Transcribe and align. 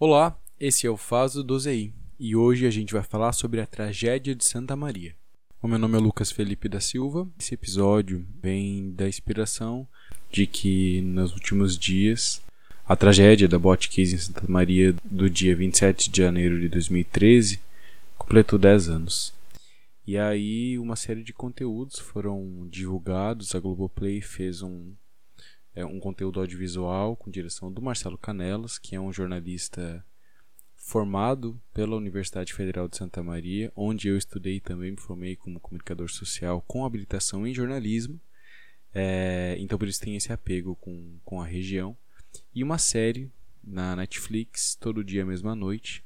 Olá, 0.00 0.38
esse 0.60 0.86
é 0.86 0.90
o 0.90 0.96
Faso 0.96 1.42
do 1.42 1.58
ZI 1.58 1.92
e 2.20 2.36
hoje 2.36 2.64
a 2.64 2.70
gente 2.70 2.92
vai 2.92 3.02
falar 3.02 3.32
sobre 3.32 3.60
a 3.60 3.66
tragédia 3.66 4.32
de 4.32 4.44
Santa 4.44 4.76
Maria. 4.76 5.12
O 5.60 5.66
meu 5.66 5.76
nome 5.76 5.96
é 5.96 6.00
Lucas 6.00 6.30
Felipe 6.30 6.68
da 6.68 6.78
Silva. 6.78 7.28
Esse 7.36 7.54
episódio 7.54 8.24
vem 8.40 8.92
da 8.92 9.08
inspiração 9.08 9.88
de 10.30 10.46
que 10.46 11.00
nos 11.00 11.32
últimos 11.32 11.76
dias 11.76 12.40
a 12.86 12.94
tragédia 12.94 13.48
da 13.48 13.58
Bot 13.58 13.88
Case 13.88 14.14
em 14.14 14.18
Santa 14.18 14.44
Maria 14.46 14.94
do 15.04 15.28
dia 15.28 15.56
27 15.56 16.12
de 16.12 16.22
janeiro 16.22 16.60
de 16.60 16.68
2013 16.68 17.58
completou 18.16 18.56
10 18.56 18.90
anos. 18.90 19.34
E 20.06 20.16
aí 20.16 20.78
uma 20.78 20.94
série 20.94 21.24
de 21.24 21.32
conteúdos 21.32 21.98
foram 21.98 22.68
divulgados, 22.70 23.52
a 23.52 23.58
Globoplay 23.58 24.20
fez 24.20 24.62
um 24.62 24.92
é 25.78 25.86
um 25.86 26.00
conteúdo 26.00 26.40
audiovisual 26.40 27.16
com 27.16 27.30
direção 27.30 27.72
do 27.72 27.80
Marcelo 27.80 28.18
Canelas, 28.18 28.78
que 28.78 28.96
é 28.96 29.00
um 29.00 29.12
jornalista 29.12 30.04
formado 30.74 31.60
pela 31.72 31.94
Universidade 31.94 32.52
Federal 32.52 32.88
de 32.88 32.96
Santa 32.96 33.22
Maria, 33.22 33.72
onde 33.76 34.08
eu 34.08 34.18
estudei 34.18 34.58
também, 34.58 34.90
me 34.90 34.96
formei 34.96 35.36
como 35.36 35.60
comunicador 35.60 36.10
social 36.10 36.60
com 36.66 36.84
habilitação 36.84 37.46
em 37.46 37.54
jornalismo. 37.54 38.20
É, 38.92 39.56
então 39.60 39.78
por 39.78 39.86
isso 39.86 40.00
tem 40.00 40.16
esse 40.16 40.32
apego 40.32 40.74
com, 40.74 41.20
com 41.24 41.40
a 41.40 41.46
região. 41.46 41.96
E 42.52 42.64
uma 42.64 42.78
série 42.78 43.30
na 43.62 43.94
Netflix, 43.94 44.74
todo 44.74 45.04
dia, 45.04 45.24
mesma 45.24 45.54
noite, 45.54 46.04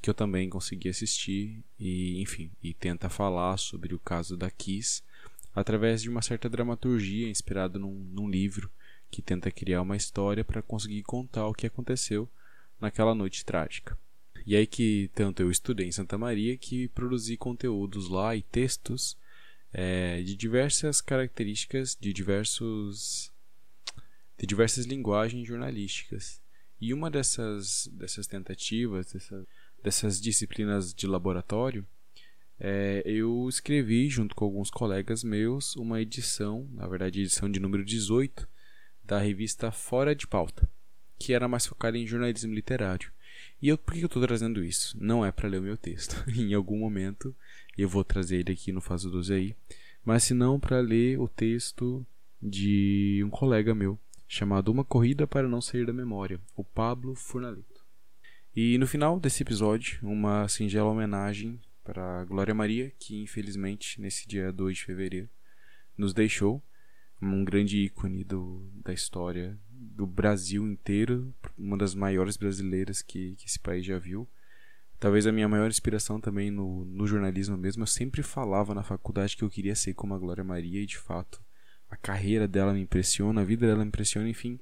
que 0.00 0.08
eu 0.08 0.14
também 0.14 0.48
consegui 0.48 0.88
assistir 0.88 1.62
e, 1.78 2.22
enfim, 2.22 2.50
e 2.62 2.72
tenta 2.72 3.10
falar 3.10 3.58
sobre 3.58 3.94
o 3.94 3.98
caso 3.98 4.34
da 4.34 4.50
Kiss 4.50 5.02
através 5.54 6.00
de 6.00 6.08
uma 6.08 6.22
certa 6.22 6.48
dramaturgia 6.48 7.28
inspirada 7.28 7.78
num, 7.78 7.92
num 8.10 8.26
livro 8.26 8.70
que 9.10 9.22
tenta 9.22 9.50
criar 9.50 9.82
uma 9.82 9.96
história 9.96 10.44
para 10.44 10.62
conseguir 10.62 11.02
contar 11.02 11.46
o 11.46 11.54
que 11.54 11.66
aconteceu 11.66 12.28
naquela 12.80 13.14
noite 13.14 13.44
trágica. 13.44 13.98
E 14.46 14.56
aí 14.56 14.66
que 14.66 15.10
tanto 15.14 15.42
eu 15.42 15.50
estudei 15.50 15.86
em 15.86 15.92
Santa 15.92 16.16
Maria 16.16 16.56
que 16.56 16.88
produzi 16.88 17.36
conteúdos 17.36 18.08
lá 18.08 18.34
e 18.34 18.42
textos 18.42 19.16
é, 19.72 20.22
de 20.22 20.34
diversas 20.36 21.00
características, 21.00 21.96
de 21.98 22.12
diversos 22.12 23.32
de 24.38 24.46
diversas 24.46 24.86
linguagens 24.86 25.46
jornalísticas. 25.46 26.40
E 26.80 26.94
uma 26.94 27.10
dessas 27.10 27.88
dessas 27.92 28.26
tentativas, 28.26 29.12
dessas, 29.12 29.46
dessas 29.82 30.20
disciplinas 30.20 30.94
de 30.94 31.06
laboratório, 31.06 31.86
é, 32.58 33.02
eu 33.04 33.46
escrevi 33.48 34.08
junto 34.08 34.34
com 34.34 34.44
alguns 34.44 34.70
colegas 34.70 35.22
meus 35.22 35.76
uma 35.76 36.00
edição, 36.00 36.68
na 36.72 36.86
verdade 36.86 37.20
edição 37.20 37.50
de 37.50 37.60
número 37.60 37.84
18, 37.84 38.48
da 39.10 39.18
revista 39.18 39.72
Fora 39.72 40.14
de 40.14 40.24
Pauta, 40.24 40.70
que 41.18 41.32
era 41.32 41.48
mais 41.48 41.66
focada 41.66 41.98
em 41.98 42.06
jornalismo 42.06 42.54
literário. 42.54 43.10
E 43.60 43.68
eu, 43.68 43.76
por 43.76 43.92
que 43.92 44.02
eu 44.02 44.06
estou 44.06 44.22
trazendo 44.22 44.62
isso? 44.62 44.96
Não 45.00 45.26
é 45.26 45.32
para 45.32 45.48
ler 45.48 45.58
o 45.58 45.64
meu 45.64 45.76
texto. 45.76 46.14
em 46.30 46.54
algum 46.54 46.78
momento 46.78 47.34
eu 47.76 47.88
vou 47.88 48.04
trazer 48.04 48.38
ele 48.38 48.52
aqui 48.52 48.70
no 48.70 48.80
Faso 48.80 49.10
12 49.10 49.34
aí, 49.34 49.56
mas 50.04 50.22
se 50.22 50.32
não 50.32 50.60
para 50.60 50.78
ler 50.78 51.18
o 51.18 51.26
texto 51.26 52.06
de 52.40 53.20
um 53.26 53.30
colega 53.30 53.74
meu, 53.74 53.98
chamado 54.28 54.70
Uma 54.70 54.84
Corrida 54.84 55.26
para 55.26 55.48
Não 55.48 55.60
Sair 55.60 55.84
da 55.84 55.92
Memória, 55.92 56.40
o 56.54 56.62
Pablo 56.62 57.16
Furnalito. 57.16 57.84
E 58.54 58.78
no 58.78 58.86
final 58.86 59.18
desse 59.18 59.42
episódio, 59.42 59.98
uma 60.04 60.46
singela 60.46 60.88
homenagem 60.88 61.60
para 61.82 62.24
Glória 62.26 62.54
Maria, 62.54 62.92
que 62.96 63.20
infelizmente 63.20 64.00
nesse 64.00 64.28
dia 64.28 64.52
2 64.52 64.76
de 64.76 64.84
fevereiro 64.84 65.28
nos 65.98 66.14
deixou 66.14 66.62
um 67.20 67.44
grande 67.44 67.78
ícone 67.78 68.24
do, 68.24 68.70
da 68.84 68.92
história 68.92 69.58
do 69.70 70.06
Brasil 70.06 70.66
inteiro, 70.66 71.34
uma 71.58 71.76
das 71.76 71.94
maiores 71.94 72.36
brasileiras 72.36 73.02
que, 73.02 73.34
que 73.36 73.46
esse 73.46 73.58
país 73.58 73.84
já 73.84 73.98
viu. 73.98 74.28
Talvez 74.98 75.26
a 75.26 75.32
minha 75.32 75.48
maior 75.48 75.68
inspiração 75.68 76.20
também 76.20 76.50
no, 76.50 76.84
no 76.84 77.06
jornalismo 77.06 77.56
mesmo. 77.56 77.82
Eu 77.82 77.86
sempre 77.86 78.22
falava 78.22 78.74
na 78.74 78.82
faculdade 78.82 79.36
que 79.36 79.42
eu 79.42 79.50
queria 79.50 79.74
ser 79.74 79.94
como 79.94 80.14
a 80.14 80.18
Glória 80.18 80.44
Maria 80.44 80.82
e 80.82 80.86
de 80.86 80.98
fato 80.98 81.42
a 81.88 81.96
carreira 81.96 82.46
dela 82.46 82.72
me 82.72 82.80
impressiona, 82.80 83.40
a 83.40 83.44
vida 83.44 83.66
dela 83.66 83.80
me 83.80 83.88
impressiona, 83.88 84.28
enfim. 84.28 84.60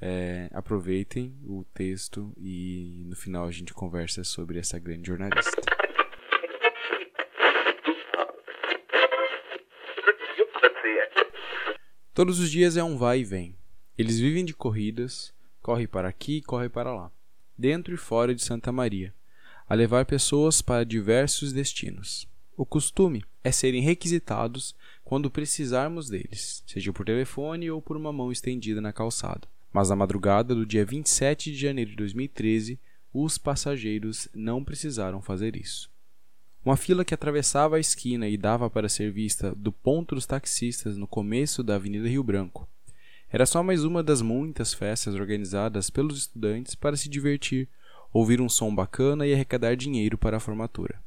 É, 0.00 0.48
aproveitem 0.52 1.38
o 1.44 1.62
texto 1.74 2.32
e 2.38 3.04
no 3.06 3.14
final 3.14 3.46
a 3.46 3.50
gente 3.50 3.74
conversa 3.74 4.24
sobre 4.24 4.58
essa 4.58 4.78
grande 4.78 5.06
jornalista. 5.06 5.79
Todos 12.20 12.38
os 12.38 12.50
dias 12.50 12.76
é 12.76 12.84
um 12.84 12.98
vai 12.98 13.20
e 13.20 13.24
vem. 13.24 13.56
Eles 13.96 14.20
vivem 14.20 14.44
de 14.44 14.52
corridas, 14.52 15.32
corre 15.62 15.86
para 15.86 16.06
aqui 16.06 16.36
e 16.36 16.42
corre 16.42 16.68
para 16.68 16.94
lá, 16.94 17.10
dentro 17.56 17.94
e 17.94 17.96
fora 17.96 18.34
de 18.34 18.44
Santa 18.44 18.70
Maria, 18.70 19.14
a 19.66 19.74
levar 19.74 20.04
pessoas 20.04 20.60
para 20.60 20.84
diversos 20.84 21.50
destinos. 21.50 22.28
O 22.58 22.66
costume 22.66 23.24
é 23.42 23.50
serem 23.50 23.80
requisitados 23.80 24.74
quando 25.02 25.30
precisarmos 25.30 26.10
deles, 26.10 26.62
seja 26.66 26.92
por 26.92 27.06
telefone 27.06 27.70
ou 27.70 27.80
por 27.80 27.96
uma 27.96 28.12
mão 28.12 28.30
estendida 28.30 28.82
na 28.82 28.92
calçada. 28.92 29.48
Mas 29.72 29.88
na 29.88 29.96
madrugada 29.96 30.54
do 30.54 30.66
dia 30.66 30.84
27 30.84 31.50
de 31.50 31.56
janeiro 31.56 31.92
de 31.92 31.96
2013, 31.96 32.78
os 33.14 33.38
passageiros 33.38 34.28
não 34.34 34.62
precisaram 34.62 35.22
fazer 35.22 35.56
isso. 35.56 35.90
Uma 36.62 36.76
fila 36.76 37.06
que 37.06 37.14
atravessava 37.14 37.76
a 37.76 37.80
esquina 37.80 38.28
e 38.28 38.36
dava 38.36 38.68
para 38.68 38.86
ser 38.86 39.10
vista 39.10 39.54
do 39.54 39.72
ponto 39.72 40.14
dos 40.14 40.26
taxistas 40.26 40.94
no 40.94 41.06
começo 41.06 41.62
da 41.62 41.76
Avenida 41.76 42.06
Rio 42.06 42.22
Branco. 42.22 42.68
Era 43.30 43.46
só 43.46 43.62
mais 43.62 43.82
uma 43.82 44.02
das 44.02 44.20
muitas 44.20 44.74
festas 44.74 45.14
organizadas 45.14 45.88
pelos 45.88 46.18
estudantes 46.18 46.74
para 46.74 46.98
se 46.98 47.08
divertir, 47.08 47.66
ouvir 48.12 48.42
um 48.42 48.48
som 48.48 48.74
bacana 48.74 49.26
e 49.26 49.32
arrecadar 49.32 49.74
dinheiro 49.74 50.18
para 50.18 50.36
a 50.36 50.40
formatura. 50.40 51.02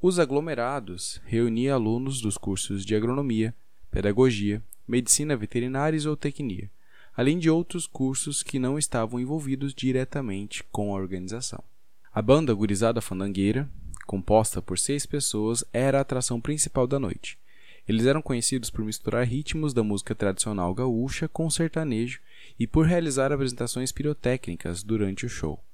Os 0.00 0.18
aglomerados 0.18 1.20
reuniam 1.26 1.74
alunos 1.74 2.22
dos 2.22 2.38
cursos 2.38 2.82
de 2.82 2.96
agronomia, 2.96 3.54
pedagogia, 3.90 4.62
medicina 4.88 5.36
veterinária 5.36 5.96
e 5.98 6.00
zootecnia, 6.00 6.70
além 7.14 7.38
de 7.38 7.50
outros 7.50 7.86
cursos 7.86 8.42
que 8.42 8.58
não 8.58 8.78
estavam 8.78 9.20
envolvidos 9.20 9.74
diretamente 9.74 10.64
com 10.72 10.94
a 10.94 10.98
organização. 10.98 11.62
A 12.10 12.22
banda 12.22 12.54
Gurizada 12.54 13.02
Fandangueira, 13.02 13.68
composta 14.12 14.60
por 14.60 14.78
seis 14.78 15.06
pessoas, 15.06 15.64
era 15.72 15.96
a 15.96 16.02
atração 16.02 16.38
principal 16.38 16.86
da 16.86 16.98
noite. 16.98 17.38
Eles 17.88 18.04
eram 18.04 18.20
conhecidos 18.20 18.68
por 18.68 18.84
misturar 18.84 19.24
ritmos 19.24 19.72
da 19.72 19.82
música 19.82 20.14
tradicional 20.14 20.74
gaúcha 20.74 21.26
com 21.26 21.48
sertanejo 21.48 22.20
e 22.60 22.66
por 22.66 22.84
realizar 22.84 23.32
apresentações 23.32 23.90
pirotécnicas 23.90 24.82
durante 24.82 25.24
o 25.24 25.30
show. 25.30 25.64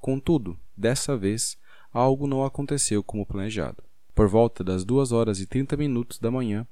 Contudo, 0.00 0.58
dessa 0.76 1.16
vez, 1.16 1.56
algo 1.92 2.26
não 2.26 2.44
aconteceu 2.44 3.00
como 3.00 3.24
planejado. 3.24 3.80
Por 4.12 4.26
volta 4.26 4.64
das 4.64 4.84
2 4.84 5.12
horas 5.12 5.38
e 5.38 5.46
30 5.46 5.76
minutos 5.76 6.18
da 6.18 6.32
manhã, 6.32 6.66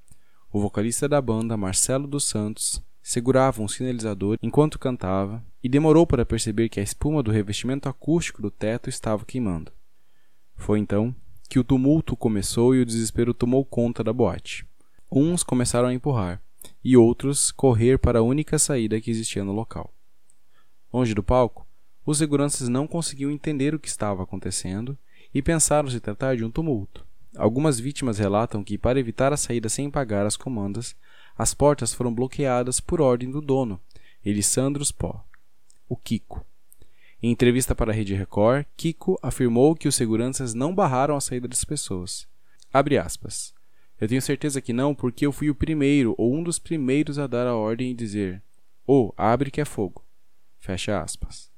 o 0.52 0.60
vocalista 0.60 1.08
da 1.08 1.22
banda, 1.22 1.56
Marcelo 1.56 2.08
dos 2.08 2.24
Santos, 2.24 2.82
segurava 3.00 3.62
um 3.62 3.68
sinalizador 3.68 4.38
enquanto 4.42 4.76
cantava 4.76 5.40
e 5.62 5.68
demorou 5.68 6.04
para 6.04 6.26
perceber 6.26 6.68
que 6.68 6.80
a 6.80 6.82
espuma 6.82 7.22
do 7.22 7.30
revestimento 7.30 7.88
acústico 7.88 8.42
do 8.42 8.50
teto 8.50 8.90
estava 8.90 9.24
queimando. 9.24 9.70
Foi 10.62 10.78
então 10.78 11.12
que 11.48 11.58
o 11.58 11.64
tumulto 11.64 12.16
começou 12.16 12.72
e 12.72 12.80
o 12.80 12.86
desespero 12.86 13.34
tomou 13.34 13.64
conta 13.64 14.04
da 14.04 14.12
boate. 14.12 14.64
Uns 15.10 15.42
começaram 15.42 15.88
a 15.88 15.92
empurrar 15.92 16.40
e 16.84 16.96
outros 16.96 17.50
correr 17.50 17.98
para 17.98 18.20
a 18.20 18.22
única 18.22 18.56
saída 18.60 19.00
que 19.00 19.10
existia 19.10 19.42
no 19.42 19.50
local. 19.50 19.92
Longe 20.92 21.14
do 21.14 21.22
palco, 21.22 21.66
os 22.06 22.18
seguranças 22.18 22.68
não 22.68 22.86
conseguiam 22.86 23.28
entender 23.28 23.74
o 23.74 23.78
que 23.80 23.88
estava 23.88 24.22
acontecendo 24.22 24.96
e 25.34 25.42
pensaram 25.42 25.90
se 25.90 25.98
tratar 25.98 26.36
de 26.36 26.44
um 26.44 26.50
tumulto. 26.50 27.04
Algumas 27.36 27.80
vítimas 27.80 28.18
relatam 28.18 28.62
que, 28.62 28.78
para 28.78 29.00
evitar 29.00 29.32
a 29.32 29.36
saída 29.36 29.68
sem 29.68 29.90
pagar 29.90 30.26
as 30.26 30.36
comandas, 30.36 30.94
as 31.36 31.52
portas 31.52 31.92
foram 31.92 32.14
bloqueadas 32.14 32.78
por 32.78 33.00
ordem 33.00 33.32
do 33.32 33.40
dono, 33.40 33.80
Elisandro 34.24 34.84
Pó, 34.96 35.24
o 35.88 35.96
Kiko. 35.96 36.46
Em 37.24 37.30
entrevista 37.30 37.72
para 37.72 37.92
a 37.92 37.94
Rede 37.94 38.14
Record, 38.14 38.66
Kiko 38.76 39.16
afirmou 39.22 39.76
que 39.76 39.86
os 39.86 39.94
seguranças 39.94 40.54
não 40.54 40.74
barraram 40.74 41.14
a 41.14 41.20
saída 41.20 41.46
das 41.46 41.62
pessoas. 41.62 42.26
Abre 42.72 42.98
aspas. 42.98 43.54
Eu 44.00 44.08
tenho 44.08 44.20
certeza 44.20 44.60
que 44.60 44.72
não, 44.72 44.92
porque 44.92 45.24
eu 45.24 45.30
fui 45.30 45.48
o 45.48 45.54
primeiro 45.54 46.16
ou 46.18 46.34
um 46.34 46.42
dos 46.42 46.58
primeiros 46.58 47.20
a 47.20 47.28
dar 47.28 47.46
a 47.46 47.54
ordem 47.54 47.92
e 47.92 47.94
dizer: 47.94 48.42
"Oh, 48.84 49.12
abre 49.16 49.52
que 49.52 49.60
é 49.60 49.64
fogo". 49.64 50.04
Fecha 50.58 51.00
aspas. 51.00 51.48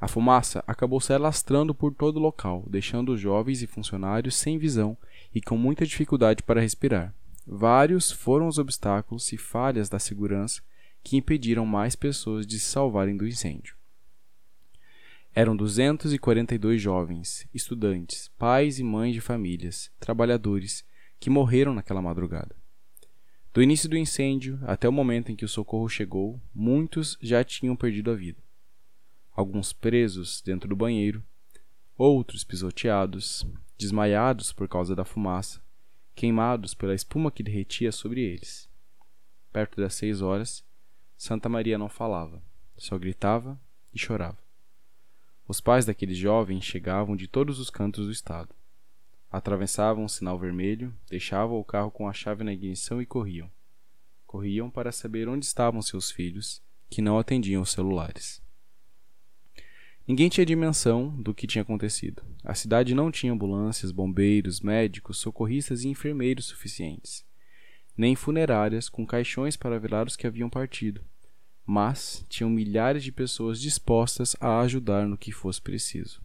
A 0.00 0.08
fumaça 0.08 0.64
acabou 0.66 1.02
se 1.02 1.12
alastrando 1.12 1.74
por 1.74 1.92
todo 1.92 2.16
o 2.16 2.22
local, 2.22 2.64
deixando 2.66 3.12
os 3.12 3.20
jovens 3.20 3.60
e 3.60 3.66
funcionários 3.66 4.36
sem 4.36 4.56
visão 4.56 4.96
e 5.34 5.42
com 5.42 5.58
muita 5.58 5.84
dificuldade 5.84 6.42
para 6.42 6.62
respirar. 6.62 7.14
Vários 7.46 8.10
foram 8.10 8.48
os 8.48 8.56
obstáculos 8.56 9.30
e 9.34 9.36
falhas 9.36 9.90
da 9.90 9.98
segurança 9.98 10.62
que 11.04 11.18
impediram 11.18 11.66
mais 11.66 11.94
pessoas 11.94 12.46
de 12.46 12.58
se 12.58 12.70
salvarem 12.70 13.18
do 13.18 13.26
incêndio. 13.26 13.77
Eram 15.34 15.56
242 15.56 16.80
jovens, 16.80 17.46
estudantes, 17.54 18.28
pais 18.38 18.78
e 18.78 18.82
mães 18.82 19.14
de 19.14 19.20
famílias, 19.20 19.90
trabalhadores, 20.00 20.84
que 21.20 21.30
morreram 21.30 21.74
naquela 21.74 22.02
madrugada. 22.02 22.56
Do 23.52 23.62
início 23.62 23.88
do 23.88 23.96
incêndio 23.96 24.58
até 24.62 24.88
o 24.88 24.92
momento 24.92 25.32
em 25.32 25.36
que 25.36 25.44
o 25.44 25.48
socorro 25.48 25.88
chegou, 25.88 26.40
muitos 26.54 27.16
já 27.20 27.42
tinham 27.42 27.76
perdido 27.76 28.10
a 28.10 28.14
vida. 28.14 28.42
alguns 29.32 29.72
presos 29.72 30.42
dentro 30.42 30.68
do 30.68 30.74
banheiro, 30.74 31.22
outros 31.96 32.42
pisoteados, 32.42 33.46
desmaiados 33.78 34.52
por 34.52 34.68
causa 34.68 34.96
da 34.96 35.04
fumaça, 35.04 35.62
queimados 36.14 36.74
pela 36.74 36.94
espuma 36.94 37.30
que 37.30 37.44
derretia 37.44 37.92
sobre 37.92 38.20
eles. 38.20 38.68
Perto 39.52 39.80
das 39.80 39.94
seis 39.94 40.20
horas, 40.20 40.64
Santa 41.16 41.48
Maria 41.48 41.78
não 41.78 41.88
falava, 41.88 42.42
só 42.76 42.98
gritava 42.98 43.60
e 43.94 43.98
chorava. 43.98 44.47
Os 45.48 45.62
pais 45.62 45.86
daqueles 45.86 46.18
jovens 46.18 46.62
chegavam 46.62 47.16
de 47.16 47.26
todos 47.26 47.58
os 47.58 47.70
cantos 47.70 48.04
do 48.04 48.12
estado. 48.12 48.54
Atravessavam 49.30 50.04
o 50.04 50.08
sinal 50.08 50.38
vermelho, 50.38 50.94
deixavam 51.08 51.58
o 51.58 51.64
carro 51.64 51.90
com 51.90 52.06
a 52.06 52.12
chave 52.12 52.44
na 52.44 52.52
ignição 52.52 53.00
e 53.00 53.06
corriam. 53.06 53.50
Corriam 54.26 54.68
para 54.68 54.92
saber 54.92 55.26
onde 55.26 55.46
estavam 55.46 55.80
seus 55.80 56.10
filhos, 56.10 56.62
que 56.90 57.00
não 57.00 57.18
atendiam 57.18 57.62
os 57.62 57.72
celulares. 57.72 58.42
Ninguém 60.06 60.28
tinha 60.28 60.44
dimensão 60.44 61.08
do 61.22 61.34
que 61.34 61.46
tinha 61.46 61.62
acontecido. 61.62 62.22
A 62.44 62.54
cidade 62.54 62.94
não 62.94 63.10
tinha 63.10 63.32
ambulâncias, 63.32 63.90
bombeiros, 63.90 64.60
médicos, 64.60 65.16
socorristas 65.16 65.82
e 65.82 65.88
enfermeiros 65.88 66.44
suficientes, 66.44 67.24
nem 67.96 68.14
funerárias 68.14 68.90
com 68.90 69.06
caixões 69.06 69.56
para 69.56 69.80
velar 69.80 70.06
os 70.06 70.14
que 70.14 70.26
haviam 70.26 70.50
partido, 70.50 71.02
mas 71.68 72.24
tinham 72.30 72.48
milhares 72.48 73.04
de 73.04 73.12
pessoas 73.12 73.60
dispostas 73.60 74.34
a 74.40 74.60
ajudar 74.60 75.06
no 75.06 75.18
que 75.18 75.30
fosse 75.30 75.60
preciso. 75.60 76.22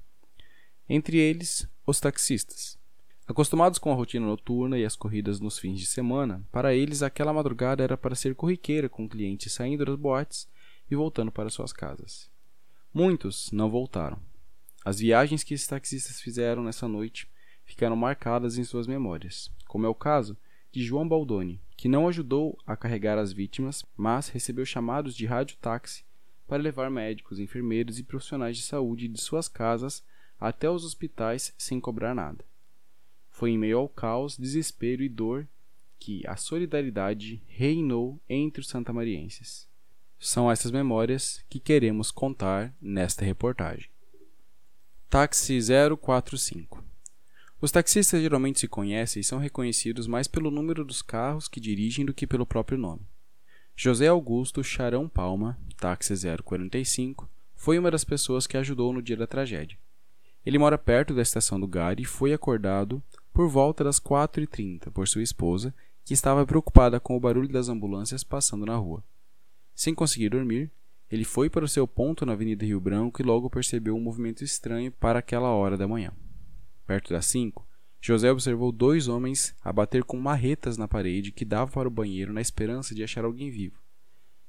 Entre 0.88 1.18
eles, 1.18 1.68
os 1.86 2.00
taxistas. 2.00 2.80
Acostumados 3.28 3.78
com 3.78 3.92
a 3.92 3.94
rotina 3.94 4.26
noturna 4.26 4.80
e 4.80 4.86
as 4.86 4.96
corridas 4.96 5.42
nos 5.42 5.60
fins 5.60 5.82
de 5.82 5.86
semana, 5.86 6.48
para 6.50 6.74
eles 6.74 7.04
aquela 7.04 7.34
madrugada 7.34 7.84
era 7.84 7.98
para 7.98 8.16
ser 8.16 8.36
corriqueira 8.36 8.88
com 8.88 9.08
clientes 9.08 9.52
saindo 9.52 9.84
das 9.84 9.98
boates 9.98 10.48
e 10.90 10.96
voltando 10.96 11.30
para 11.30 11.50
suas 11.50 11.74
casas. 11.74 12.32
Muitos 12.94 13.52
não 13.52 13.70
voltaram. 13.70 14.18
As 14.86 15.00
viagens 15.00 15.44
que 15.44 15.56
esses 15.56 15.68
taxistas 15.68 16.22
fizeram 16.22 16.64
nessa 16.64 16.88
noite 16.88 17.30
ficaram 17.66 17.98
marcadas 17.98 18.58
em 18.58 18.64
suas 18.64 18.88
memórias, 18.88 19.52
como 19.68 19.86
é 19.86 19.90
o 19.90 19.96
caso 19.96 20.38
de 20.74 20.84
João 20.84 21.08
Baldoni, 21.08 21.62
que 21.78 21.88
não 21.88 22.08
ajudou 22.08 22.58
a 22.66 22.76
carregar 22.76 23.20
as 23.20 23.32
vítimas, 23.32 23.86
mas 23.96 24.28
recebeu 24.28 24.66
chamados 24.66 25.16
de 25.16 25.28
rádio-táxi 25.28 26.04
para 26.48 26.62
levar 26.62 26.90
médicos, 26.90 27.40
enfermeiros 27.40 28.00
e 28.00 28.04
profissionais 28.04 28.58
de 28.58 28.64
saúde 28.64 29.08
de 29.08 29.22
suas 29.22 29.48
casas 29.48 30.04
até 30.40 30.68
os 30.68 30.84
hospitais 30.84 31.54
sem 31.60 31.80
cobrar 31.80 32.16
nada. 32.16 32.44
Foi 33.30 33.52
em 33.52 33.58
meio 33.58 33.78
ao 33.78 33.88
caos, 33.88 34.36
desespero 34.36 35.04
e 35.04 35.10
dor 35.10 35.48
que 36.00 36.26
a 36.28 36.36
solidariedade 36.36 37.44
reinou 37.48 38.20
entre 38.28 38.62
os 38.62 38.68
santamarienses. 38.68 39.70
São 40.20 40.52
essas 40.52 40.72
memórias 40.72 41.46
que 41.48 41.60
queremos 41.60 42.10
contar 42.10 42.76
nesta 42.82 43.24
reportagem. 43.24 43.90
Táxi 45.08 45.60
045 46.02 46.93
Os 47.64 47.72
taxistas 47.72 48.22
geralmente 48.22 48.60
se 48.60 48.68
conhecem 48.68 49.22
e 49.22 49.24
são 49.24 49.40
reconhecidos 49.40 50.06
mais 50.06 50.28
pelo 50.28 50.52
número 50.52 50.84
dos 50.84 51.02
carros 51.02 51.48
que 51.48 51.62
dirigem 51.62 52.06
do 52.06 52.14
que 52.14 52.28
pelo 52.28 52.46
próprio 52.46 52.78
nome. 52.78 53.08
José 53.74 54.10
Augusto 54.10 54.62
Charão 54.62 55.08
Palma, 55.08 55.58
táxi 55.78 56.14
045, 56.44 57.30
foi 57.56 57.80
uma 57.80 57.90
das 57.90 58.04
pessoas 58.04 58.46
que 58.46 58.58
ajudou 58.58 58.92
no 58.92 59.02
dia 59.02 59.16
da 59.16 59.26
tragédia. 59.26 59.78
Ele 60.46 60.60
mora 60.60 60.78
perto 60.78 61.14
da 61.14 61.22
estação 61.22 61.58
do 61.58 61.66
Gare 61.66 62.02
e 62.02 62.06
foi 62.06 62.34
acordado 62.34 63.02
por 63.34 63.48
volta 63.48 63.82
das 63.82 63.98
4h30 63.98 64.92
por 64.92 65.08
sua 65.08 65.24
esposa, 65.24 65.74
que 66.04 66.14
estava 66.14 66.46
preocupada 66.46 67.00
com 67.00 67.16
o 67.16 67.20
barulho 67.22 67.48
das 67.48 67.70
ambulâncias 67.70 68.26
passando 68.26 68.66
na 68.66 68.76
rua. 68.76 69.02
Sem 69.74 69.96
conseguir 69.96 70.28
dormir, 70.28 70.70
ele 71.10 71.24
foi 71.24 71.50
para 71.50 71.64
o 71.64 71.70
seu 71.70 71.88
ponto 71.88 72.26
na 72.26 72.34
Avenida 72.34 72.66
Rio 72.66 72.82
Branco 72.82 73.22
e 73.22 73.26
logo 73.26 73.50
percebeu 73.50 73.96
um 73.96 74.02
movimento 74.02 74.44
estranho 74.44 74.92
para 74.92 75.20
aquela 75.20 75.52
hora 75.52 75.78
da 75.78 75.88
manhã. 75.88 76.12
Perto 76.86 77.14
das 77.14 77.26
cinco, 77.26 77.68
José 78.02 78.30
observou 78.32 78.72
dois 78.72 79.08
homens 79.08 79.56
a 79.64 79.72
bater 79.72 80.04
com 80.04 80.20
marretas 80.20 80.78
na 80.78 80.88
parede 80.88 81.32
que 81.32 81.46
dava 81.46 81.72
para 81.72 81.88
o 81.88 81.92
banheiro 81.92 82.34
na 82.34 82.42
esperança 82.42 82.94
de 82.94 83.04
achar 83.04 83.24
alguém 83.24 83.50
vivo. 83.50 83.82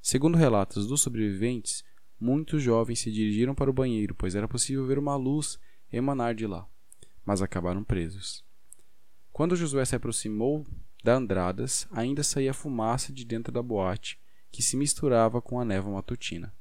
Segundo 0.02 0.36
relatos 0.36 0.86
dos 0.88 1.00
sobreviventes, 1.00 1.84
muitos 2.18 2.62
jovens 2.62 2.98
se 2.98 3.12
dirigiram 3.12 3.54
para 3.54 3.70
o 3.70 3.72
banheiro, 3.72 4.14
pois 4.14 4.34
era 4.34 4.48
possível 4.48 4.84
ver 4.86 4.98
uma 4.98 5.14
luz 5.14 5.58
emanar 5.92 6.34
de 6.34 6.46
lá, 6.46 6.66
mas 7.24 7.40
acabaram 7.40 7.84
presos. 7.84 8.44
Quando 9.32 9.56
Josué 9.56 9.84
se 9.84 9.94
aproximou 9.94 10.66
da 11.02 11.14
Andradas, 11.14 11.86
ainda 11.92 12.22
saía 12.22 12.52
fumaça 12.52 13.12
de 13.12 13.24
dentro 13.24 13.52
da 13.52 13.62
boate 13.62 14.18
que 14.50 14.62
se 14.62 14.76
misturava 14.76 15.40
com 15.42 15.60
a 15.60 15.64
névoa 15.64 15.94
matutina. 15.94 16.54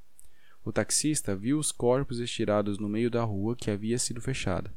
O 0.64 0.72
taxista 0.72 1.36
viu 1.36 1.60
os 1.60 1.72
corpos 1.72 2.20
estirados 2.20 2.78
no 2.78 2.88
meio 2.88 3.10
da 3.10 3.24
rua 3.24 3.56
que 3.56 3.70
havia 3.70 3.98
sido 4.00 4.22
fechada. 4.22 4.74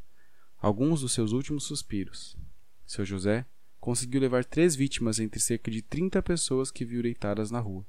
Alguns 0.58 1.00
dos 1.00 1.12
seus 1.12 1.32
últimos 1.32 1.64
suspiros. 1.64 2.36
Seu 2.86 3.04
José 3.04 3.46
conseguiu 3.80 4.20
levar 4.20 4.44
três 4.44 4.74
vítimas 4.74 5.18
entre 5.18 5.40
cerca 5.40 5.70
de 5.70 5.82
trinta 5.82 6.22
pessoas 6.22 6.70
que 6.70 6.84
viu 6.84 7.02
deitadas 7.02 7.50
na 7.50 7.60
rua. 7.60 7.86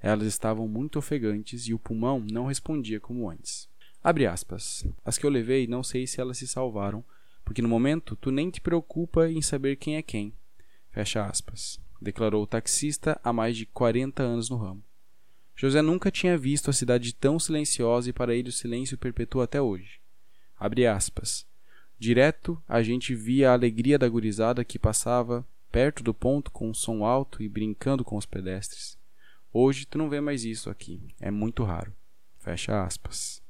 Elas 0.00 0.26
estavam 0.26 0.66
muito 0.66 0.98
ofegantes 0.98 1.66
e 1.68 1.74
o 1.74 1.78
pulmão 1.78 2.18
não 2.20 2.46
respondia 2.46 2.98
como 2.98 3.30
antes. 3.30 3.68
Abre 4.02 4.26
aspas. 4.26 4.84
As 5.04 5.16
que 5.16 5.24
eu 5.24 5.30
levei, 5.30 5.66
não 5.66 5.82
sei 5.82 6.06
se 6.06 6.20
elas 6.20 6.38
se 6.38 6.48
salvaram, 6.48 7.04
porque 7.44 7.62
no 7.62 7.68
momento 7.68 8.16
tu 8.16 8.30
nem 8.30 8.50
te 8.50 8.60
preocupa 8.60 9.30
em 9.30 9.40
saber 9.40 9.76
quem 9.76 9.96
é 9.96 10.02
quem. 10.02 10.34
Fecha 10.90 11.24
aspas 11.24 11.80
declarou 12.02 12.42
o 12.42 12.46
taxista 12.46 13.18
há 13.22 13.32
mais 13.32 13.56
de 13.56 13.64
40 13.64 14.22
anos 14.22 14.50
no 14.50 14.56
ramo. 14.56 14.82
José 15.54 15.80
nunca 15.80 16.10
tinha 16.10 16.36
visto 16.36 16.68
a 16.68 16.72
cidade 16.72 17.14
tão 17.14 17.38
silenciosa 17.38 18.10
e 18.10 18.12
para 18.12 18.34
ele 18.34 18.48
o 18.48 18.52
silêncio 18.52 18.98
perpetua 18.98 19.44
até 19.44 19.60
hoje. 19.60 20.00
Abre 20.58 20.86
aspas. 20.86 21.46
Direto 22.02 22.60
a 22.68 22.82
gente 22.82 23.14
via 23.14 23.50
a 23.50 23.52
alegria 23.52 23.96
da 23.96 24.08
gurizada 24.08 24.64
que 24.64 24.76
passava 24.76 25.46
perto 25.70 26.02
do 26.02 26.12
ponto 26.12 26.50
com 26.50 26.68
um 26.68 26.74
som 26.74 27.04
alto 27.04 27.40
e 27.40 27.48
brincando 27.48 28.04
com 28.04 28.16
os 28.16 28.26
pedestres. 28.26 28.98
Hoje 29.52 29.86
tu 29.86 29.98
não 29.98 30.10
vê 30.10 30.20
mais 30.20 30.44
isso 30.44 30.68
aqui, 30.68 31.00
é 31.20 31.30
muito 31.30 31.62
raro. 31.62 31.92
Fecha 32.40 32.82
aspas. 32.82 33.40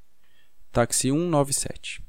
Táxi 0.71 1.09
197 1.09 2.05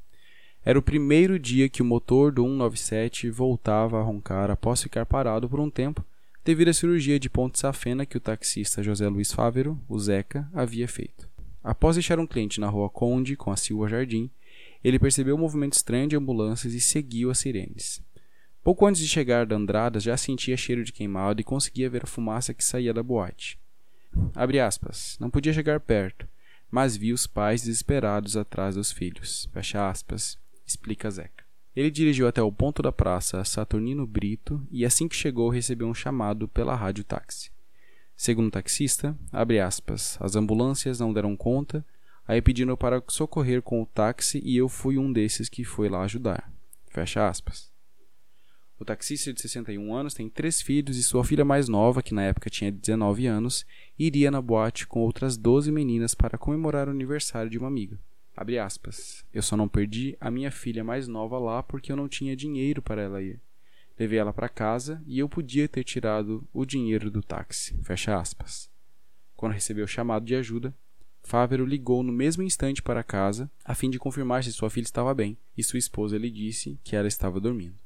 Era 0.62 0.78
o 0.78 0.82
primeiro 0.82 1.38
dia 1.38 1.66
que 1.66 1.80
o 1.80 1.86
motor 1.86 2.30
do 2.30 2.42
197 2.42 3.30
voltava 3.30 3.98
a 3.98 4.02
roncar 4.02 4.50
após 4.50 4.82
ficar 4.82 5.06
parado 5.06 5.48
por 5.48 5.58
um 5.58 5.70
tempo 5.70 6.04
devido 6.44 6.68
à 6.68 6.74
cirurgia 6.74 7.18
de 7.18 7.30
ponte 7.30 7.58
safena 7.58 8.04
que 8.04 8.18
o 8.18 8.20
taxista 8.20 8.82
José 8.82 9.08
Luiz 9.08 9.32
Fávero, 9.32 9.80
o 9.88 9.98
Zeca, 9.98 10.46
havia 10.52 10.86
feito. 10.86 11.26
Após 11.62 11.96
deixar 11.96 12.18
um 12.18 12.26
cliente 12.26 12.60
na 12.60 12.68
rua 12.68 12.90
Conde 12.90 13.34
com 13.34 13.50
a 13.50 13.56
Silva 13.56 13.88
Jardim, 13.88 14.30
ele 14.84 14.98
percebeu 14.98 15.34
um 15.34 15.38
movimento 15.38 15.72
estranho 15.72 16.06
de 16.06 16.14
ambulâncias 16.14 16.74
e 16.74 16.80
seguiu 16.80 17.30
as 17.30 17.38
sirenes. 17.38 18.02
Pouco 18.62 18.86
antes 18.86 19.00
de 19.00 19.08
chegar 19.08 19.46
da 19.46 19.56
Andradas, 19.56 20.02
já 20.02 20.16
sentia 20.16 20.56
cheiro 20.56 20.84
de 20.84 20.92
queimado 20.92 21.40
e 21.40 21.44
conseguia 21.44 21.90
ver 21.90 22.04
a 22.04 22.06
fumaça 22.06 22.54
que 22.54 22.62
saía 22.62 22.94
da 22.94 23.02
boate. 23.02 23.58
Abre 24.34 24.60
aspas, 24.60 25.16
não 25.18 25.30
podia 25.30 25.52
chegar 25.52 25.80
perto, 25.80 26.28
mas 26.70 26.96
vi 26.96 27.12
os 27.12 27.26
pais 27.26 27.62
desesperados 27.62 28.36
atrás 28.36 28.74
dos 28.74 28.92
filhos. 28.92 29.48
Fecha 29.52 29.88
aspas, 29.88 30.38
explica 30.66 31.10
Zeca. 31.10 31.44
Ele 31.74 31.90
dirigiu 31.90 32.28
até 32.28 32.40
o 32.40 32.52
ponto 32.52 32.80
da 32.82 32.92
praça 32.92 33.44
Saturnino 33.44 34.06
Brito 34.06 34.66
e 34.70 34.84
assim 34.84 35.08
que 35.08 35.16
chegou 35.16 35.48
recebeu 35.48 35.88
um 35.88 35.94
chamado 35.94 36.46
pela 36.46 36.74
rádio 36.74 37.04
táxi. 37.04 37.50
Segundo 38.16 38.46
o 38.46 38.50
taxista, 38.50 39.16
aspas, 39.62 40.16
as 40.20 40.36
ambulâncias 40.36 41.00
não 41.00 41.12
deram 41.12 41.36
conta, 41.36 41.84
aí 42.26 42.40
pediram 42.42 42.76
para 42.76 43.02
socorrer 43.08 43.62
com 43.62 43.82
o 43.82 43.86
táxi 43.86 44.40
e 44.44 44.56
eu 44.56 44.68
fui 44.68 44.98
um 44.98 45.12
desses 45.12 45.48
que 45.48 45.64
foi 45.64 45.88
lá 45.88 46.02
ajudar. 46.02 46.52
Fecha 46.88 47.28
aspas. 47.28 47.72
O 48.78 48.84
taxista 48.84 49.32
de 49.32 49.40
61 49.40 49.94
anos 49.94 50.14
tem 50.14 50.28
três 50.28 50.60
filhos 50.60 50.96
e 50.96 51.02
sua 51.02 51.24
filha 51.24 51.44
mais 51.44 51.68
nova, 51.68 52.02
que 52.02 52.12
na 52.12 52.22
época 52.22 52.50
tinha 52.50 52.72
19 52.72 53.26
anos, 53.26 53.64
iria 53.98 54.30
na 54.30 54.42
boate 54.42 54.86
com 54.86 55.00
outras 55.00 55.36
12 55.36 55.70
meninas 55.70 56.14
para 56.14 56.36
comemorar 56.36 56.88
o 56.88 56.90
aniversário 56.90 57.50
de 57.50 57.56
uma 57.56 57.68
amiga. 57.68 57.98
Abre 58.36 58.58
aspas. 58.58 59.24
Eu 59.32 59.42
só 59.42 59.56
não 59.56 59.68
perdi 59.68 60.16
a 60.20 60.30
minha 60.30 60.50
filha 60.50 60.82
mais 60.82 61.06
nova 61.06 61.38
lá 61.38 61.62
porque 61.62 61.92
eu 61.92 61.96
não 61.96 62.08
tinha 62.08 62.34
dinheiro 62.34 62.82
para 62.82 63.00
ela 63.00 63.22
ir. 63.22 63.40
Levei 63.98 64.18
ela 64.18 64.32
para 64.32 64.48
casa 64.48 65.00
e 65.06 65.20
eu 65.20 65.28
podia 65.28 65.68
ter 65.68 65.84
tirado 65.84 66.46
o 66.52 66.64
dinheiro 66.64 67.12
do 67.12 67.22
táxi. 67.22 67.78
Fecha 67.84 68.18
aspas. 68.18 68.68
Quando 69.36 69.52
recebeu 69.52 69.84
o 69.84 69.88
chamado 69.88 70.24
de 70.24 70.34
ajuda, 70.34 70.74
Fávero 71.26 71.64
ligou 71.64 72.02
no 72.02 72.12
mesmo 72.12 72.42
instante 72.42 72.82
para 72.82 73.02
casa 73.02 73.50
a 73.64 73.74
fim 73.74 73.88
de 73.88 73.98
confirmar 73.98 74.44
se 74.44 74.52
sua 74.52 74.68
filha 74.68 74.84
estava 74.84 75.14
bem, 75.14 75.38
e 75.56 75.64
sua 75.64 75.78
esposa 75.78 76.18
lhe 76.18 76.30
disse 76.30 76.78
que 76.84 76.94
ela 76.94 77.08
estava 77.08 77.40
dormindo. 77.40 77.78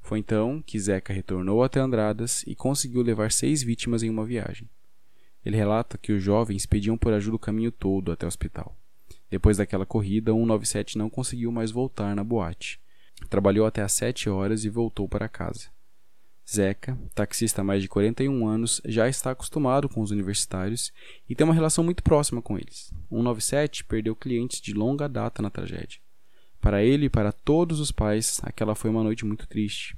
Foi 0.00 0.20
então 0.20 0.62
que 0.64 0.78
Zeca 0.78 1.12
retornou 1.12 1.64
até 1.64 1.80
Andradas 1.80 2.44
e 2.46 2.54
conseguiu 2.54 3.02
levar 3.02 3.32
seis 3.32 3.62
vítimas 3.64 4.04
em 4.04 4.10
uma 4.10 4.24
viagem. 4.24 4.70
Ele 5.44 5.56
relata 5.56 5.98
que 5.98 6.12
os 6.12 6.22
jovens 6.22 6.66
pediam 6.66 6.96
por 6.96 7.12
ajuda 7.12 7.36
o 7.36 7.38
caminho 7.38 7.72
todo 7.72 8.12
até 8.12 8.26
o 8.26 8.28
hospital. 8.28 8.76
Depois 9.28 9.56
daquela 9.56 9.84
corrida, 9.84 10.32
o 10.32 10.38
197 10.38 10.96
não 10.96 11.10
conseguiu 11.10 11.50
mais 11.50 11.72
voltar 11.72 12.14
na 12.14 12.22
boate. 12.22 12.80
Trabalhou 13.28 13.66
até 13.66 13.82
às 13.82 13.92
7 13.92 14.30
horas 14.30 14.64
e 14.64 14.68
voltou 14.68 15.08
para 15.08 15.28
casa. 15.28 15.73
Zeca, 16.48 16.98
taxista 17.14 17.62
há 17.62 17.64
mais 17.64 17.80
de 17.82 17.88
41 17.88 18.46
anos, 18.46 18.80
já 18.84 19.08
está 19.08 19.30
acostumado 19.30 19.88
com 19.88 20.02
os 20.02 20.10
universitários 20.10 20.92
e 21.28 21.34
tem 21.34 21.44
uma 21.44 21.54
relação 21.54 21.82
muito 21.82 22.02
próxima 22.02 22.42
com 22.42 22.58
eles. 22.58 22.92
197 23.08 23.84
perdeu 23.84 24.14
clientes 24.14 24.60
de 24.60 24.74
longa 24.74 25.08
data 25.08 25.40
na 25.40 25.50
tragédia. 25.50 26.00
Para 26.60 26.82
ele 26.82 27.06
e 27.06 27.10
para 27.10 27.32
todos 27.32 27.80
os 27.80 27.90
pais, 27.90 28.40
aquela 28.42 28.74
foi 28.74 28.90
uma 28.90 29.02
noite 29.02 29.24
muito 29.24 29.46
triste. 29.46 29.96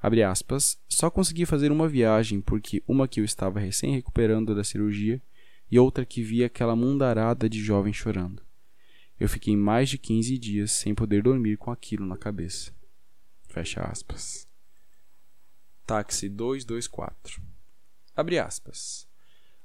Abre 0.00 0.22
aspas, 0.22 0.78
só 0.88 1.10
consegui 1.10 1.46
fazer 1.46 1.70
uma 1.70 1.88
viagem 1.88 2.40
porque 2.40 2.82
uma 2.88 3.06
que 3.06 3.20
eu 3.20 3.24
estava 3.24 3.60
recém 3.60 3.94
recuperando 3.94 4.54
da 4.54 4.64
cirurgia 4.64 5.22
e 5.70 5.78
outra 5.78 6.04
que 6.04 6.22
via 6.22 6.46
aquela 6.46 6.74
mundarada 6.74 7.48
de 7.48 7.62
jovens 7.62 7.96
chorando. 7.96 8.42
Eu 9.18 9.28
fiquei 9.28 9.56
mais 9.56 9.88
de 9.88 9.98
15 9.98 10.36
dias 10.38 10.72
sem 10.72 10.94
poder 10.94 11.22
dormir 11.22 11.56
com 11.56 11.70
aquilo 11.70 12.04
na 12.04 12.16
cabeça. 12.16 12.72
Fecha 13.48 13.80
aspas. 13.82 14.51
Táxi 15.92 16.26
224. 16.26 17.42
Abre 18.16 18.38
aspas. 18.38 19.06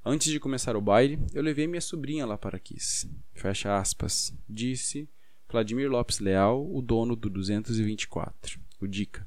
Antes 0.04 0.30
de 0.30 0.42
começar 0.42 0.76
o 0.76 0.82
baile, 0.82 1.18
eu 1.34 1.42
levei 1.42 1.68
minha 1.68 1.80
sobrinha 1.80 2.26
lá 2.26 2.38
para 2.38 2.60
Kiss. 2.60 3.10
Fecha 3.34 3.80
aspas. 3.80 4.36
Disse 4.50 5.08
Vladimir 5.50 5.90
Lopes 5.90 6.20
Leal, 6.20 6.70
o 6.70 6.82
dono 6.82 7.16
do 7.16 7.30
224, 7.30 8.60
o 8.82 8.86
Dica. 8.86 9.26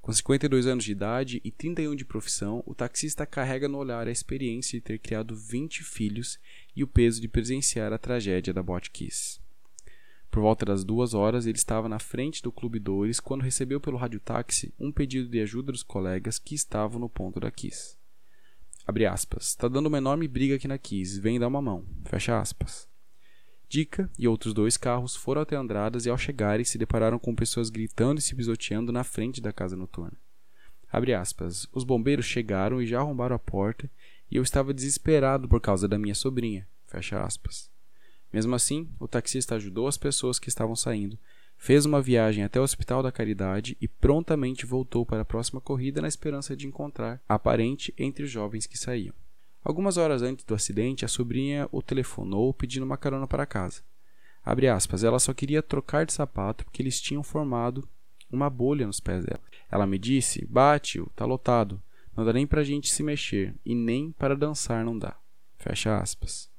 Com 0.00 0.12
52 0.12 0.68
anos 0.68 0.84
de 0.84 0.92
idade 0.92 1.40
e 1.42 1.50
31 1.50 1.96
de 1.96 2.04
profissão, 2.04 2.62
o 2.64 2.76
taxista 2.76 3.26
carrega 3.26 3.66
no 3.66 3.78
olhar 3.78 4.06
a 4.06 4.12
experiência 4.12 4.78
de 4.78 4.84
ter 4.84 5.00
criado 5.00 5.34
20 5.34 5.82
filhos 5.82 6.38
e 6.76 6.84
o 6.84 6.86
peso 6.86 7.20
de 7.20 7.26
presenciar 7.26 7.92
a 7.92 7.98
tragédia 7.98 8.54
da 8.54 8.62
Bot 8.62 8.88
Kiss. 8.88 9.40
Por 10.34 10.42
volta 10.42 10.66
das 10.66 10.82
duas 10.82 11.14
horas, 11.14 11.46
ele 11.46 11.56
estava 11.56 11.88
na 11.88 12.00
frente 12.00 12.42
do 12.42 12.50
Clube 12.50 12.80
Dores 12.80 13.20
quando 13.20 13.42
recebeu 13.42 13.80
pelo 13.80 13.96
radiotáxi 13.96 14.74
um 14.80 14.90
pedido 14.90 15.28
de 15.28 15.40
ajuda 15.40 15.70
dos 15.70 15.84
colegas 15.84 16.40
que 16.40 16.56
estavam 16.56 16.98
no 16.98 17.08
ponto 17.08 17.38
da 17.38 17.52
Kiss. 17.52 17.96
Abre 18.84 19.06
aspas. 19.06 19.54
Tá 19.54 19.68
dando 19.68 19.86
uma 19.86 19.98
enorme 19.98 20.26
briga 20.26 20.56
aqui 20.56 20.66
na 20.66 20.76
Kiss. 20.76 21.20
Vem 21.20 21.38
dar 21.38 21.46
uma 21.46 21.62
mão. 21.62 21.86
Fecha 22.06 22.36
aspas. 22.36 22.88
Dica 23.68 24.10
e 24.18 24.26
outros 24.26 24.52
dois 24.52 24.76
carros 24.76 25.14
foram 25.14 25.40
até 25.42 25.54
Andradas 25.54 26.04
e 26.04 26.10
ao 26.10 26.18
chegarem 26.18 26.64
se 26.64 26.78
depararam 26.78 27.20
com 27.20 27.32
pessoas 27.32 27.70
gritando 27.70 28.18
e 28.18 28.22
se 28.22 28.34
pisoteando 28.34 28.90
na 28.90 29.04
frente 29.04 29.40
da 29.40 29.52
casa 29.52 29.76
noturna. 29.76 30.18
Abre 30.90 31.14
aspas. 31.14 31.68
Os 31.72 31.84
bombeiros 31.84 32.26
chegaram 32.26 32.82
e 32.82 32.86
já 32.88 32.98
arrombaram 32.98 33.36
a 33.36 33.38
porta 33.38 33.88
e 34.28 34.34
eu 34.34 34.42
estava 34.42 34.74
desesperado 34.74 35.48
por 35.48 35.60
causa 35.60 35.86
da 35.86 35.96
minha 35.96 36.12
sobrinha. 36.12 36.66
Fecha 36.88 37.22
aspas. 37.22 37.72
Mesmo 38.34 38.52
assim, 38.56 38.88
o 38.98 39.06
taxista 39.06 39.54
ajudou 39.54 39.86
as 39.86 39.96
pessoas 39.96 40.40
que 40.40 40.48
estavam 40.48 40.74
saindo, 40.74 41.16
fez 41.56 41.86
uma 41.86 42.02
viagem 42.02 42.42
até 42.42 42.58
o 42.58 42.64
Hospital 42.64 43.00
da 43.00 43.12
Caridade 43.12 43.76
e 43.80 43.86
prontamente 43.86 44.66
voltou 44.66 45.06
para 45.06 45.20
a 45.20 45.24
próxima 45.24 45.60
corrida 45.60 46.02
na 46.02 46.08
esperança 46.08 46.56
de 46.56 46.66
encontrar 46.66 47.22
a 47.28 47.38
parente 47.38 47.94
entre 47.96 48.24
os 48.24 48.30
jovens 48.32 48.66
que 48.66 48.76
saíam. 48.76 49.14
Algumas 49.62 49.96
horas 49.96 50.20
antes 50.20 50.44
do 50.44 50.52
acidente, 50.52 51.04
a 51.04 51.08
sobrinha 51.08 51.68
o 51.70 51.80
telefonou 51.80 52.52
pedindo 52.52 52.82
uma 52.82 52.96
carona 52.96 53.28
para 53.28 53.46
casa. 53.46 53.82
Aspas, 54.44 55.04
ela 55.04 55.20
só 55.20 55.32
queria 55.32 55.62
trocar 55.62 56.04
de 56.04 56.12
sapato 56.12 56.64
porque 56.64 56.82
eles 56.82 57.00
tinham 57.00 57.22
formado 57.22 57.88
uma 58.28 58.50
bolha 58.50 58.84
nos 58.84 58.98
pés 58.98 59.24
dela. 59.24 59.42
Ela 59.70 59.86
me 59.86 59.96
disse: 59.96 60.44
Bate-o, 60.46 61.08
tá 61.14 61.24
lotado. 61.24 61.80
Não 62.16 62.24
dá 62.24 62.32
nem 62.32 62.48
pra 62.48 62.64
gente 62.64 62.92
se 62.92 63.04
mexer, 63.04 63.54
e 63.64 63.76
nem 63.76 64.10
para 64.10 64.34
dançar 64.34 64.84
não 64.84 64.98
dá. 64.98 65.16
Fecha 65.56 65.96
aspas. 65.96 66.52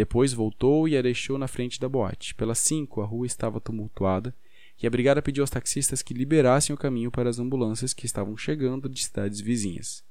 Depois 0.00 0.32
voltou 0.32 0.88
e 0.88 0.96
a 0.96 1.02
deixou 1.02 1.36
na 1.36 1.46
frente 1.46 1.78
da 1.78 1.86
boate. 1.86 2.34
Pelas 2.34 2.58
cinco, 2.58 3.02
a 3.02 3.04
rua 3.04 3.26
estava 3.26 3.60
tumultuada 3.60 4.34
e 4.82 4.86
a 4.86 4.90
brigada 4.90 5.20
pediu 5.20 5.42
aos 5.42 5.50
taxistas 5.50 6.00
que 6.00 6.14
liberassem 6.14 6.74
o 6.74 6.78
caminho 6.78 7.10
para 7.10 7.28
as 7.28 7.38
ambulâncias 7.38 7.92
que 7.92 8.06
estavam 8.06 8.34
chegando 8.34 8.88
de 8.88 9.04
cidades 9.04 9.42
vizinhas. 9.42 10.02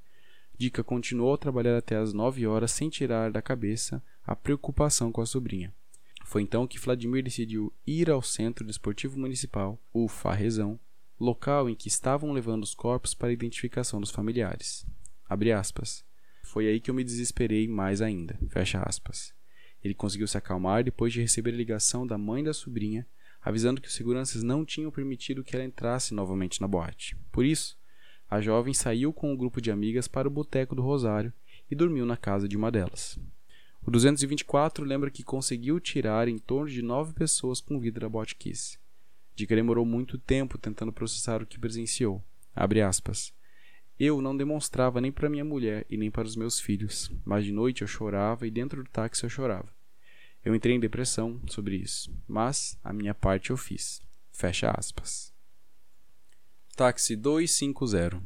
Dica 0.55 0.84
continuou 0.84 1.34
a 1.34 1.39
trabalhar 1.39 1.75
até 1.75 1.96
as 1.96 2.13
nove 2.13 2.46
horas 2.46 2.69
sem 2.69 2.88
tirar 2.88 3.31
da 3.31 3.41
cabeça 3.41 4.00
a 4.24 4.36
preocupação 4.36 5.12
com 5.12 5.22
a 5.22 5.25
sobrinha. 5.25 5.74
Foi 6.24 6.43
então 6.43 6.67
que 6.67 6.77
Vladimir 6.77 7.24
decidiu 7.24 7.74
ir 7.88 8.12
ao 8.12 8.22
Centro 8.22 8.63
Desportivo 8.63 9.17
Municipal, 9.17 9.81
o 9.91 10.08
Farrezão, 10.08 10.79
local 11.19 11.67
em 11.67 11.74
que 11.74 11.88
estavam 11.88 12.31
levando 12.31 12.62
os 12.62 12.75
corpos 12.75 13.15
para 13.15 13.29
a 13.29 13.34
identificação 13.34 14.00
dos 14.00 14.12
familiares. 14.12 14.86
Foi 16.43 16.67
aí 16.67 16.79
que 16.79 16.91
eu 16.91 16.93
me 16.93 17.03
desesperei 17.03 17.67
mais 17.67 18.03
ainda. 18.03 18.38
Fecha 18.51 18.84
aspas. 18.84 19.38
Ele 19.83 19.93
conseguiu 19.93 20.27
se 20.27 20.38
acalmar 20.38 20.83
depois 20.83 21.13
de 21.13 21.21
receber 21.21 21.51
a 21.51 21.57
ligação 21.57 22.05
da 22.05 22.17
mãe 22.17 22.43
da 22.43 22.53
sobrinha, 22.53 23.07
avisando 23.41 23.79
que 23.79 23.88
os 23.88 23.93
seguranças 23.93 24.43
não 24.43 24.65
tinham 24.65 24.91
permitido 24.91 25.43
que 25.43 25.55
ela 25.55 25.65
entrasse 25.65 26.13
novamente 26.13 26.59
na 26.59 26.67
boate. 26.67 27.15
Por 27.31 27.45
isso, 27.45 27.77
a 28.29 28.41
jovem 28.41 28.74
saiu 28.74 29.12
com 29.12 29.31
um 29.31 29.38
grupo 29.38 29.62
de 29.62 29.71
amigas 29.71 30.07
para 30.07 30.27
o 30.27 30.31
boteco 30.31 30.75
do 30.75 30.81
Rosário 30.81 31.33
e 31.71 31.75
dormiu 31.75 32.05
na 32.05 32.17
casa 32.17 32.48
de 32.48 32.57
uma 32.57 32.71
delas. 32.71 33.17
O 33.81 33.89
224 33.89 34.86
lembra 34.86 35.09
que 35.09 35.24
conseguiu 35.24 35.79
tirar 35.79 36.27
em 36.27 36.38
torno 36.38 36.69
de 36.69 36.81
nove 36.81 37.13
pessoas 37.13 37.62
com 37.62 37.79
vida 37.79 38.01
da 38.01 38.09
boate 38.09 38.36
Kiss. 38.36 38.77
Dica 39.36 39.55
demorou 39.55 39.86
muito 39.86 40.17
tempo 40.17 40.57
tentando 40.57 40.91
processar 40.91 41.41
o 41.41 41.45
que 41.45 41.57
presenciou. 41.57 42.21
Abre 42.53 42.81
aspas. 42.81 43.33
Eu 44.00 44.22
não 44.22 44.36
demonstrava 44.36 45.01
nem 45.01 45.12
para 45.12 45.29
minha 45.29 45.44
mulher 45.44 45.86
e 45.89 45.98
nem 45.98 46.10
para 46.10 46.25
os 46.25 46.38
meus 46.38 46.58
filhos, 46.58 47.12
mas 47.25 47.44
de 47.44 47.51
noite 47.51 47.82
eu 47.82 47.88
chorava 47.88 48.48
e 48.48 48.51
dentro 48.51 48.82
do 48.82 48.89
táxi 48.89 49.25
eu 49.25 49.29
chorava. 49.29 49.68
Eu 50.44 50.56
entrei 50.56 50.74
em 50.74 50.79
depressão 50.79 51.41
sobre 51.48 51.75
isso, 51.75 52.10
mas 52.25 52.79
a 52.82 52.94
minha 52.94 53.13
parte 53.13 53.50
eu 53.50 53.58
fiz. 53.58 54.01
Fecha 54.32 54.72
aspas. 54.72 55.34
Táxi 56.77 57.13
250. 57.18 58.24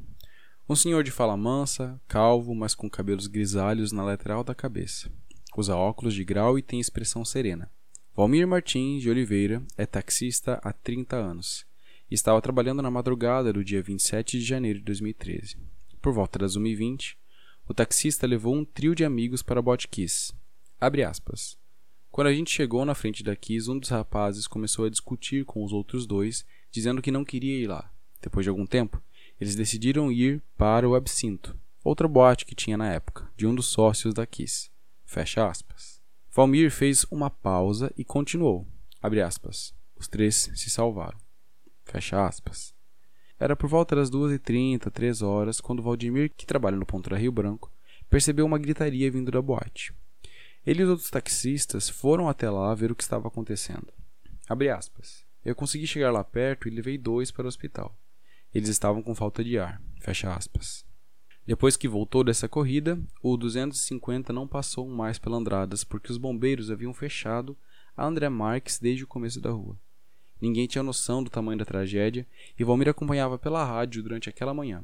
Um 0.70 0.76
senhor 0.76 1.04
de 1.04 1.10
fala 1.10 1.36
mansa, 1.36 2.00
calvo, 2.08 2.54
mas 2.54 2.76
com 2.76 2.88
cabelos 2.88 3.26
grisalhos 3.26 3.92
na 3.92 4.04
lateral 4.04 4.44
da 4.44 4.54
cabeça. 4.54 5.12
Usa 5.58 5.76
óculos 5.76 6.14
de 6.14 6.24
grau 6.24 6.60
e 6.60 6.62
tem 6.62 6.80
expressão 6.80 7.26
serena. 7.26 7.72
Valmir 8.16 8.48
Martins 8.48 9.02
de 9.02 9.10
Oliveira 9.10 9.64
é 9.76 9.88
taxista 9.88 10.60
há 10.64 10.72
30 10.72 11.16
anos 11.16 11.66
estava 12.14 12.42
trabalhando 12.42 12.82
na 12.82 12.92
madrugada 12.92 13.52
do 13.52 13.64
dia 13.64 13.82
27 13.82 14.40
de 14.40 14.46
janeiro 14.46 14.80
de 14.80 14.86
2013. 14.86 15.58
Por 16.02 16.14
volta 16.14 16.40
das 16.40 16.58
1h20, 16.58 17.16
o 17.68 17.74
taxista 17.74 18.28
levou 18.28 18.56
um 18.56 18.66
trio 18.66 18.94
de 18.94 19.06
amigos 19.06 19.42
para 19.42 19.62
Botkiss. 19.62 20.34
Abre 20.80 21.04
aspas. 21.04 21.58
Quando 22.12 22.28
a 22.28 22.34
gente 22.34 22.52
chegou 22.52 22.86
na 22.86 22.94
frente 22.94 23.24
da 23.24 23.36
Kiss, 23.36 23.72
um 23.72 23.80
dos 23.80 23.90
rapazes 23.90 24.46
começou 24.46 24.86
a 24.86 24.90
discutir 24.90 25.46
com 25.46 25.64
os 25.64 25.74
outros 25.74 26.06
dois, 26.06 26.46
dizendo 26.70 27.02
que 27.02 27.10
não 27.10 27.26
queria 27.26 27.58
ir 27.58 27.66
lá. 27.66 27.92
Depois 28.22 28.44
de 28.44 28.50
algum 28.50 28.68
tempo, 28.68 29.02
eles 29.42 29.56
decidiram 29.56 30.12
ir 30.12 30.40
para 30.56 30.88
o 30.88 30.94
Absinto, 30.94 31.58
outra 31.84 32.08
boate 32.08 32.46
que 32.46 32.54
tinha 32.54 32.78
na 32.78 32.92
época, 32.92 33.28
de 33.36 33.48
um 33.48 33.56
dos 33.56 33.66
sócios 33.66 34.14
da 34.14 34.28
Kiss. 34.28 34.70
Fecha 35.04 35.50
aspas. 35.50 36.00
Valmir 36.30 36.70
fez 36.70 37.06
uma 37.10 37.30
pausa 37.30 37.92
e 37.98 38.04
continuou. 38.04 38.68
Abre 39.02 39.22
aspas. 39.22 39.74
Os 39.96 40.08
três 40.08 40.52
se 40.54 40.70
salvaram. 40.70 41.23
Fecha 41.84 42.26
aspas. 42.26 42.74
Era 43.40 43.56
por 43.56 43.68
volta 43.68 43.96
das 43.96 44.10
2h30, 44.10 44.90
3 44.92 45.22
horas, 45.22 45.60
quando 45.60 45.84
Valdemir, 45.84 46.32
que 46.36 46.46
trabalha 46.46 46.78
no 46.78 46.86
ponto 46.86 47.10
da 47.10 47.18
Rio 47.18 47.32
Branco, 47.32 47.72
percebeu 48.10 48.46
uma 48.46 48.58
gritaria 48.58 49.12
vindo 49.12 49.32
da 49.32 49.42
boate. 49.42 49.94
Ele 50.66 50.82
e 50.82 50.84
os 50.84 50.90
outros 50.90 51.10
taxistas 51.10 51.90
foram 51.90 52.30
até 52.30 52.50
lá 52.50 52.74
ver 52.74 52.92
o 52.92 52.96
que 52.96 53.04
estava 53.04 53.28
acontecendo. 53.28 53.92
Abre 54.48 54.70
aspas. 54.70 55.26
Eu 55.44 55.56
consegui 55.56 55.86
chegar 55.86 56.12
lá 56.12 56.24
perto 56.24 56.68
e 56.68 56.72
levei 56.72 56.98
dois 56.98 57.32
para 57.32 57.44
o 57.44 57.48
hospital. 57.48 57.98
Eles 58.54 58.70
estavam 58.70 59.02
com 59.02 59.14
falta 59.14 59.44
de 59.44 59.60
ar. 59.60 59.82
Fecha 60.00 60.34
aspas. 60.34 60.86
Depois 61.46 61.76
que 61.76 61.88
voltou 61.90 62.24
dessa 62.24 62.48
corrida, 62.48 62.98
o 63.22 63.36
250 63.36 64.32
não 64.32 64.48
passou 64.48 64.88
mais 64.88 65.20
pela 65.20 65.36
Andradas 65.36 65.84
porque 65.84 66.12
os 66.12 66.18
bombeiros 66.18 66.72
haviam 66.72 66.94
fechado 66.94 67.58
a 67.98 68.06
André 68.06 68.30
Marques 68.30 68.80
desde 68.80 69.04
o 69.04 69.08
começo 69.08 69.42
da 69.42 69.52
rua. 69.52 69.78
Ninguém 70.44 70.68
tinha 70.68 70.84
noção 70.84 71.24
do 71.24 71.30
tamanho 71.30 71.58
da 71.58 71.64
tragédia 71.64 72.28
e 72.60 72.66
Valmir 72.66 72.90
acompanhava 72.90 73.40
pela 73.40 73.64
rádio 73.64 74.04
durante 74.04 74.28
aquela 74.28 74.54
manhã. 74.54 74.84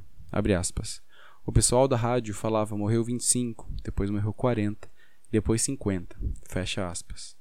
O 1.45 1.51
pessoal 1.51 1.85
da 1.85 1.97
rádio 1.97 2.33
falava 2.33 2.77
morreu 2.77 3.03
25, 3.03 3.69
depois 3.83 4.09
morreu 4.09 4.31
40, 4.31 4.89
depois 5.29 5.61
50. 5.63 6.15
Fecha 6.47 6.89
aspas. 6.89 7.35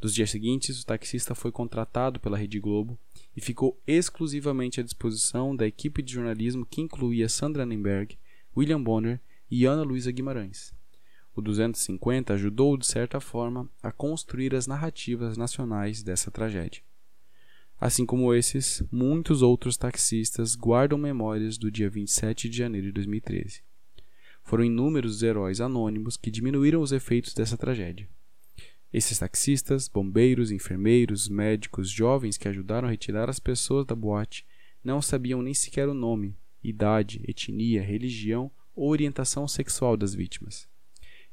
Dos 0.00 0.14
dias 0.14 0.30
seguintes, 0.30 0.80
o 0.80 0.86
taxista 0.86 1.34
foi 1.34 1.52
contratado 1.52 2.18
pela 2.18 2.38
Rede 2.38 2.58
Globo 2.58 2.98
e 3.36 3.40
ficou 3.42 3.78
exclusivamente 3.86 4.80
à 4.80 4.82
disposição 4.82 5.54
da 5.54 5.66
equipe 5.66 6.00
de 6.00 6.14
jornalismo 6.14 6.64
que 6.64 6.80
incluía 6.80 7.28
Sandra 7.28 7.66
Nemberg, 7.66 8.16
William 8.56 8.82
Bonner 8.82 9.20
e 9.50 9.66
Ana 9.66 9.82
Luísa 9.82 10.10
Guimarães. 10.10 10.72
O 11.36 11.42
250 11.42 12.32
ajudou, 12.32 12.78
de 12.78 12.86
certa 12.86 13.20
forma, 13.20 13.68
a 13.82 13.92
construir 13.92 14.54
as 14.54 14.66
narrativas 14.66 15.36
nacionais 15.36 16.02
dessa 16.02 16.30
tragédia. 16.30 16.82
Assim 17.84 18.06
como 18.06 18.32
esses, 18.32 18.80
muitos 18.92 19.42
outros 19.42 19.76
taxistas 19.76 20.54
guardam 20.54 20.96
memórias 20.96 21.58
do 21.58 21.68
dia 21.68 21.90
27 21.90 22.48
de 22.48 22.56
janeiro 22.56 22.86
de 22.86 22.92
2013. 22.92 23.60
Foram 24.44 24.62
inúmeros 24.62 25.16
os 25.16 25.22
heróis 25.24 25.60
anônimos 25.60 26.16
que 26.16 26.30
diminuíram 26.30 26.80
os 26.80 26.92
efeitos 26.92 27.34
dessa 27.34 27.56
tragédia. 27.56 28.08
Esses 28.92 29.18
taxistas, 29.18 29.88
bombeiros, 29.88 30.52
enfermeiros, 30.52 31.28
médicos, 31.28 31.90
jovens 31.90 32.36
que 32.36 32.46
ajudaram 32.46 32.86
a 32.86 32.90
retirar 32.92 33.28
as 33.28 33.40
pessoas 33.40 33.84
da 33.84 33.96
boate 33.96 34.46
não 34.84 35.02
sabiam 35.02 35.42
nem 35.42 35.52
sequer 35.52 35.88
o 35.88 35.94
nome, 35.94 36.36
idade, 36.62 37.20
etnia, 37.26 37.82
religião 37.82 38.48
ou 38.76 38.90
orientação 38.90 39.48
sexual 39.48 39.96
das 39.96 40.14
vítimas. 40.14 40.68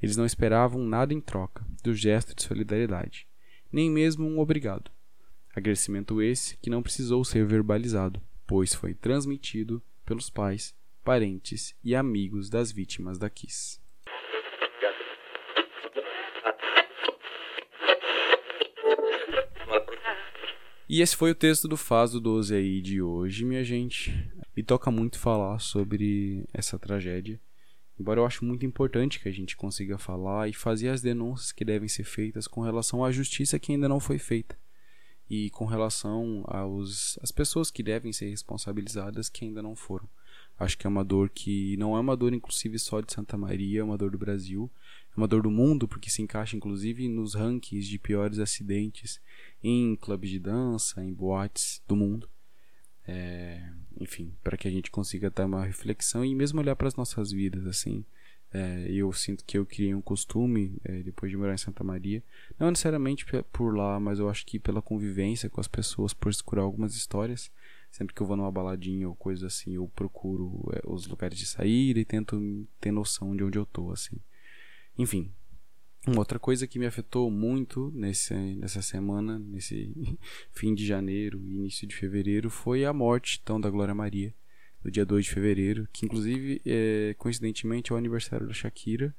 Eles 0.02 0.18
não 0.18 0.26
esperavam 0.26 0.84
nada 0.84 1.14
em 1.14 1.22
troca 1.22 1.64
do 1.84 1.94
gesto 1.94 2.34
de 2.34 2.42
solidariedade, 2.42 3.28
nem 3.72 3.88
mesmo 3.88 4.26
um 4.28 4.40
obrigado. 4.40 4.90
Agradecimento 5.60 6.22
esse 6.22 6.56
que 6.62 6.70
não 6.70 6.82
precisou 6.82 7.26
ser 7.26 7.46
verbalizado, 7.46 8.22
pois 8.48 8.74
foi 8.74 8.94
transmitido 8.94 9.84
pelos 10.06 10.30
pais, 10.30 10.74
parentes 11.04 11.76
e 11.84 11.94
amigos 11.94 12.50
das 12.50 12.72
vítimas 12.72 13.20
da 13.20 13.30
Kiss. 13.30 13.78
E 20.88 21.02
esse 21.02 21.14
foi 21.14 21.32
o 21.32 21.36
texto 21.36 21.68
do 21.68 21.76
Faso 21.76 22.22
12 22.22 22.56
aí 22.56 22.82
de 22.82 23.02
hoje, 23.02 23.44
minha 23.44 23.62
gente. 23.62 24.32
Me 24.56 24.64
toca 24.64 24.90
muito 24.90 25.20
falar 25.20 25.60
sobre 25.60 26.46
essa 26.54 26.80
tragédia. 26.80 27.38
Embora 28.00 28.22
eu 28.22 28.26
acho 28.26 28.46
muito 28.46 28.66
importante 28.66 29.20
que 29.20 29.28
a 29.28 29.34
gente 29.34 29.58
consiga 29.58 29.98
falar 29.98 30.48
e 30.48 30.54
fazer 30.54 30.88
as 30.88 31.02
denúncias 31.02 31.52
que 31.52 31.66
devem 31.66 31.90
ser 31.90 32.06
feitas 32.06 32.48
com 32.48 32.62
relação 32.62 33.04
à 33.04 33.12
justiça 33.12 33.60
que 33.60 33.74
ainda 33.74 33.90
não 33.90 34.00
foi 34.00 34.18
feita 34.18 34.56
e 35.30 35.50
com 35.52 35.66
relação 35.66 36.44
aos 36.48 37.20
as 37.22 37.32
pessoas 37.32 37.70
que 37.70 37.84
devem 37.84 38.12
ser 38.12 38.30
responsabilizadas 38.30 39.30
que 39.30 39.46
ainda 39.46 39.62
não 39.62 39.76
foram. 39.76 40.08
Acho 40.58 40.78
que 40.78 40.86
é 40.86 40.90
uma 40.90 41.06
dor 41.06 41.30
que 41.30 41.78
não 41.78 41.96
é 41.96 42.00
uma 42.00 42.18
dor 42.18 42.34
inclusive 42.34 42.78
só 42.80 43.00
de 43.00 43.14
Santa 43.14 43.38
Maria, 43.38 43.82
é 43.82 43.84
uma 43.84 43.98
dor 43.98 44.12
do 44.12 44.18
Brasil, 44.18 44.70
é 45.16 45.18
uma 45.18 45.28
dor 45.28 45.44
do 45.44 45.52
mundo 45.52 45.88
porque 45.88 46.10
se 46.10 46.22
encaixa 46.22 46.58
inclusive 46.58 47.08
nos 47.08 47.36
rankings 47.36 47.88
de 47.88 48.00
piores 48.00 48.40
acidentes 48.40 49.22
em 49.64 49.96
clubes 49.96 50.30
de 50.30 50.40
dança, 50.40 51.04
em 51.04 51.14
boates 51.14 51.82
do 51.88 51.96
mundo. 51.96 52.30
É, 53.08 53.68
enfim, 54.00 54.34
para 54.44 54.56
que 54.56 54.68
a 54.68 54.72
gente 54.72 54.92
consiga 54.92 55.32
ter 55.32 55.44
uma 55.44 55.66
reflexão 55.66 56.24
e 56.24 56.36
mesmo 56.36 56.60
olhar 56.60 56.76
para 56.76 56.88
as 56.88 56.96
nossas 56.96 57.32
vidas, 57.32 57.66
assim. 57.66 58.06
É, 58.52 58.88
eu 58.90 59.14
sinto 59.14 59.46
que 59.46 59.58
eu 59.58 59.66
criei 59.66 59.94
um 59.94 60.02
costume 60.02 60.78
é, 60.84 61.04
depois 61.04 61.32
de 61.32 61.38
morar 61.38 61.54
em 61.54 61.58
Santa 61.58 61.84
Maria, 61.84 62.24
não 62.58 62.72
necessariamente 62.72 63.26
por 63.52 63.76
lá, 63.76 64.00
mas 64.00 64.18
eu 64.18 64.28
acho 64.28 64.46
que 64.46 64.60
pela 64.60 64.82
convivência 64.82 65.50
com 65.50 65.62
as 65.62 65.68
pessoas, 65.68 66.14
por 66.14 66.30
escutar 66.30 66.62
algumas 66.62 66.96
histórias. 66.96 67.52
Sempre 67.92 68.14
que 68.14 68.22
eu 68.22 68.28
vou 68.28 68.38
numa 68.38 68.52
baladinha 68.52 69.10
ou 69.10 69.16
coisa 69.16 69.48
assim, 69.48 69.74
eu 69.74 69.88
procuro 69.96 70.64
é, 70.74 70.82
os 70.86 71.08
lugares 71.08 71.38
de 71.38 71.46
saída 71.46 72.00
e 72.00 72.06
tento 72.06 72.68
ter 72.80 72.92
noção 72.92 73.36
de 73.36 73.44
onde 73.44 73.58
eu 73.58 73.66
tô, 73.66 73.92
assim. 73.92 74.18
Enfim, 74.98 75.32
uma 76.08 76.20
outra 76.20 76.40
coisa 76.40 76.68
que 76.68 76.80
me 76.80 76.86
afetou 76.86 77.30
muito 77.30 77.92
nesse, 77.94 78.34
nessa 78.34 78.82
semana, 78.82 79.40
nesse 79.40 79.94
fim 80.52 80.74
de 80.74 80.86
janeiro 80.86 81.42
e 81.46 81.56
início 81.56 81.88
de 81.88 81.96
fevereiro, 81.96 82.50
foi 82.50 82.86
a 82.86 82.94
morte 82.94 83.40
então, 83.42 83.60
da 83.60 83.70
Glória 83.70 83.94
Maria, 83.94 84.34
no 84.84 84.92
dia 84.92 85.06
2 85.06 85.26
de 85.26 85.32
fevereiro, 85.32 85.88
que 85.92 86.06
inclusive, 86.06 86.62
é, 86.66 87.16
coincidentemente, 87.18 87.92
é 87.92 87.96
o 87.96 87.98
aniversário 87.98 88.48
da 88.48 88.54
Shakira, 88.54 89.16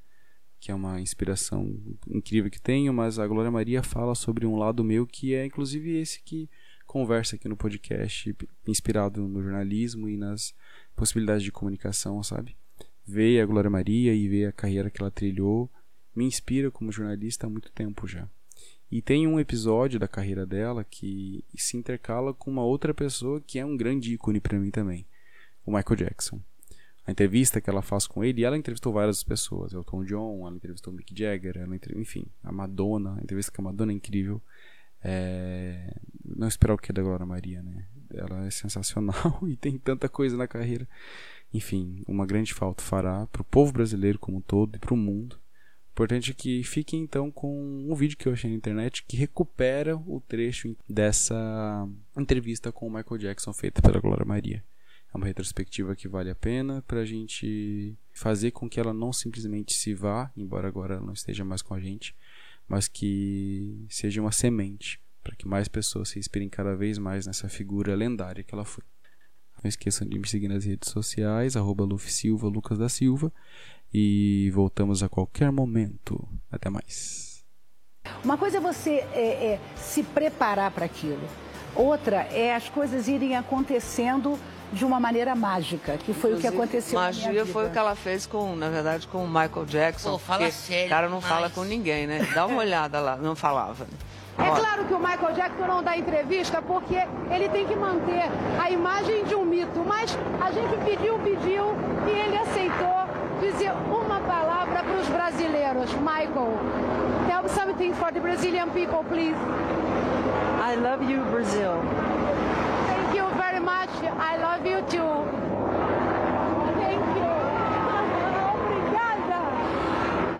que 0.59 0.71
é 0.71 0.75
uma 0.75 1.01
inspiração 1.01 1.75
incrível 2.07 2.51
que 2.51 2.61
tenho, 2.61 2.93
mas 2.93 3.17
a 3.17 3.27
Glória 3.27 3.49
Maria 3.49 3.81
fala 3.81 4.13
sobre 4.13 4.45
um 4.45 4.57
lado 4.57 4.83
meu 4.83 5.07
que 5.07 5.33
é 5.33 5.43
inclusive 5.43 5.97
esse 5.97 6.21
que 6.21 6.47
conversa 6.85 7.35
aqui 7.35 7.47
no 7.47 7.57
podcast, 7.57 8.35
inspirado 8.67 9.27
no 9.27 9.41
jornalismo 9.41 10.07
e 10.07 10.17
nas 10.17 10.53
possibilidades 10.95 11.43
de 11.43 11.51
comunicação, 11.51 12.21
sabe? 12.21 12.55
Ver 13.03 13.41
a 13.41 13.45
Glória 13.45 13.69
Maria 13.69 14.13
e 14.13 14.27
ver 14.27 14.45
a 14.45 14.51
carreira 14.51 14.89
que 14.91 15.01
ela 15.01 15.09
trilhou 15.09 15.71
me 16.15 16.25
inspira 16.25 16.69
como 16.69 16.91
jornalista 16.91 17.47
há 17.47 17.49
muito 17.49 17.71
tempo 17.71 18.05
já. 18.05 18.29
E 18.91 19.01
tem 19.01 19.25
um 19.25 19.39
episódio 19.39 19.97
da 19.99 20.07
carreira 20.07 20.45
dela 20.45 20.83
que 20.83 21.43
se 21.55 21.77
intercala 21.77 22.33
com 22.33 22.51
uma 22.51 22.63
outra 22.63 22.93
pessoa 22.93 23.41
que 23.41 23.57
é 23.57 23.65
um 23.65 23.77
grande 23.77 24.13
ícone 24.13 24.41
para 24.41 24.59
mim 24.59 24.69
também, 24.69 25.05
o 25.65 25.71
Michael 25.71 25.95
Jackson. 25.95 26.41
A 27.05 27.11
entrevista 27.11 27.59
que 27.59 27.69
ela 27.69 27.81
faz 27.81 28.05
com 28.05 28.23
ele, 28.23 28.43
ela 28.43 28.57
entrevistou 28.57 28.93
várias 28.93 29.23
pessoas, 29.23 29.73
Elton 29.73 30.05
John, 30.05 30.45
ela 30.45 30.55
entrevistou 30.55 30.93
Mick 30.93 31.17
Jagger, 31.17 31.57
ela 31.57 31.75
enfim, 31.95 32.25
a 32.43 32.51
Madonna, 32.51 33.17
a 33.19 33.23
entrevista 33.23 33.51
com 33.51 33.61
a 33.63 33.65
Madonna 33.65 33.91
é 33.91 33.95
incrível. 33.95 34.41
É... 35.03 35.95
Não 36.23 36.47
esperar 36.47 36.75
o 36.75 36.77
que 36.77 36.91
é 36.91 36.93
da 36.93 37.01
Glória 37.01 37.25
Maria, 37.25 37.63
né? 37.63 37.85
Ela 38.13 38.45
é 38.45 38.51
sensacional 38.51 39.39
e 39.47 39.55
tem 39.55 39.77
tanta 39.77 40.07
coisa 40.07 40.37
na 40.37 40.47
carreira. 40.47 40.87
Enfim, 41.53 42.03
uma 42.07 42.25
grande 42.25 42.53
falta 42.53 42.83
fará 42.83 43.25
para 43.27 43.41
o 43.41 43.45
povo 43.45 43.73
brasileiro 43.73 44.19
como 44.19 44.37
um 44.37 44.41
todo 44.41 44.75
e 44.75 44.79
para 44.79 44.93
o 44.93 44.97
mundo. 44.97 45.39
Importante 45.91 46.33
que 46.33 46.63
fiquem 46.63 47.01
então 47.01 47.29
com 47.29 47.85
um 47.89 47.93
vídeo 47.93 48.17
que 48.17 48.27
eu 48.27 48.33
achei 48.33 48.49
na 48.49 48.55
internet 48.55 49.03
que 49.03 49.17
recupera 49.17 49.97
o 49.97 50.21
trecho 50.25 50.75
dessa 50.87 51.87
entrevista 52.17 52.71
com 52.71 52.87
o 52.87 52.93
Michael 52.93 53.17
Jackson 53.17 53.51
feita 53.51 53.81
pela 53.81 53.99
Glória 53.99 54.25
Maria. 54.25 54.63
É 55.13 55.17
uma 55.17 55.25
retrospectiva 55.25 55.95
que 55.95 56.07
vale 56.07 56.29
a 56.29 56.35
pena 56.35 56.81
para 56.87 57.01
a 57.01 57.05
gente 57.05 57.97
fazer 58.13 58.51
com 58.51 58.69
que 58.69 58.79
ela 58.79 58.93
não 58.93 59.11
simplesmente 59.11 59.73
se 59.73 59.93
vá, 59.93 60.31
embora 60.37 60.67
agora 60.67 60.95
ela 60.95 61.05
não 61.05 61.13
esteja 61.13 61.43
mais 61.43 61.61
com 61.61 61.73
a 61.73 61.79
gente, 61.79 62.15
mas 62.67 62.87
que 62.87 63.85
seja 63.89 64.21
uma 64.21 64.31
semente 64.31 65.01
para 65.21 65.35
que 65.35 65.47
mais 65.47 65.67
pessoas 65.67 66.09
se 66.09 66.19
inspirem 66.19 66.49
cada 66.49 66.75
vez 66.75 66.97
mais 66.97 67.27
nessa 67.27 67.49
figura 67.49 67.95
lendária 67.95 68.43
que 68.43 68.53
ela 68.53 68.65
foi. 68.65 68.83
Não 69.63 69.69
esqueçam 69.69 70.07
de 70.07 70.17
me 70.17 70.27
seguir 70.27 70.47
nas 70.47 70.65
redes 70.65 70.89
sociais, 70.89 71.55
arroba 71.55 71.85
Silva, 71.99 72.47
Lucas 72.47 72.79
da 72.79 72.89
Silva, 72.89 73.31
e 73.93 74.49
voltamos 74.51 75.03
a 75.03 75.09
qualquer 75.09 75.51
momento. 75.51 76.27
Até 76.49 76.69
mais. 76.69 77.43
Uma 78.23 78.37
coisa 78.37 78.57
é 78.57 78.59
você 78.59 78.95
é, 79.13 79.53
é, 79.53 79.59
se 79.75 80.01
preparar 80.01 80.71
para 80.71 80.85
aquilo, 80.85 81.21
outra 81.75 82.23
é 82.23 82.55
as 82.55 82.69
coisas 82.69 83.07
irem 83.07 83.35
acontecendo 83.35 84.39
de 84.71 84.85
uma 84.85 84.99
maneira 84.99 85.35
mágica, 85.35 85.97
que 85.97 86.13
foi 86.13 86.31
Inclusive, 86.31 86.37
o 86.37 86.39
que 86.39 86.47
aconteceu. 86.47 86.99
Magia 86.99 87.45
foi 87.45 87.67
o 87.67 87.69
que 87.69 87.77
ela 87.77 87.95
fez 87.95 88.25
com, 88.25 88.55
na 88.55 88.69
verdade, 88.69 89.07
com 89.07 89.23
o 89.23 89.27
Michael 89.27 89.65
Jackson. 89.65 90.11
Pô, 90.11 90.17
fala 90.17 90.49
sério. 90.51 90.85
O 90.85 90.89
cara 90.89 91.09
não 91.09 91.21
fala 91.21 91.49
com 91.49 91.63
ninguém, 91.63 92.07
né? 92.07 92.27
Dá 92.33 92.45
uma 92.45 92.59
olhada 92.61 92.99
lá, 92.99 93.17
não 93.17 93.35
falava. 93.35 93.85
É 94.37 94.49
claro 94.49 94.85
que 94.85 94.93
o 94.93 94.99
Michael 94.99 95.33
Jackson 95.35 95.67
não 95.67 95.83
dá 95.83 95.97
entrevista 95.97 96.61
porque 96.61 96.95
ele 97.29 97.49
tem 97.49 97.67
que 97.67 97.75
manter 97.75 98.23
a 98.59 98.71
imagem 98.71 99.25
de 99.25 99.35
um 99.35 99.45
mito, 99.45 99.83
mas 99.85 100.17
a 100.41 100.51
gente 100.51 100.77
pediu, 100.85 101.19
pediu 101.19 101.75
e 102.07 102.09
ele 102.09 102.37
aceitou 102.37 103.01
dizer 103.41 103.71
uma 103.89 104.19
palavra 104.21 104.83
para 104.83 104.97
os 104.99 105.07
brasileiros. 105.09 105.91
Michael, 105.95 106.57
tell 107.27 107.49
something 107.49 107.93
for 107.93 108.11
the 108.11 108.19
Brazilian 108.19 108.69
people, 108.69 109.03
please. 109.09 109.35
I 110.63 110.75
love 110.75 111.03
you, 111.03 111.23
Brazil. 111.25 111.73
Thank 112.87 113.17
you 113.17 113.27
very 113.35 113.59
much. 113.59 113.89
I 114.31 114.37
love 114.37 114.65
you 114.65 114.81
too. 114.83 115.61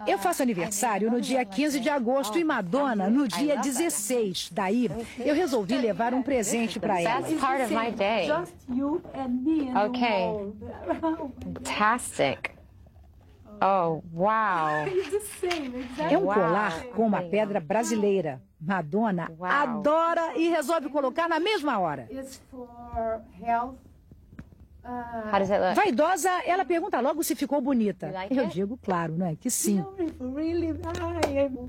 Eu 0.08 0.18
faço 0.18 0.42
aniversário 0.42 1.12
no 1.12 1.22
dia 1.22 1.44
15 1.46 1.80
de 1.80 1.90
agosto 1.90 2.40
e 2.40 2.44
Madonna 2.44 3.10
no 3.10 3.28
dia 3.28 3.58
16. 3.58 4.50
Daí, 4.52 4.90
eu 5.20 5.36
resolvi 5.36 5.78
levar 5.78 6.14
um 6.14 6.22
presente 6.22 6.80
para 6.80 7.02
ela. 7.02 7.22
That's 7.22 7.40
part 7.40 7.64
of 7.64 7.74
my 7.74 7.92
day. 7.92 8.30
Okay. 9.86 10.54
Fantastic. 11.64 12.51
Oh, 13.62 14.02
wow. 14.12 14.90
É 16.10 16.18
um 16.18 16.26
colar 16.26 16.84
com 16.96 17.06
uma 17.06 17.22
pedra 17.22 17.60
brasileira. 17.60 18.42
Madonna 18.60 19.32
adora 19.42 20.36
e 20.36 20.50
resolve 20.50 20.90
colocar 20.90 21.28
na 21.28 21.40
mesma 21.40 21.80
hora. 21.80 22.08
Vaidosa, 25.76 26.30
ela 26.46 26.66
pergunta 26.66 27.00
logo 27.00 27.24
se 27.24 27.36
ficou 27.36 27.62
bonita. 27.62 28.12
Eu 28.30 28.48
digo, 28.48 28.78
claro, 28.78 29.16
não 29.16 29.28
é? 29.28 29.36
Que 29.36 29.50
sim. 29.50 29.84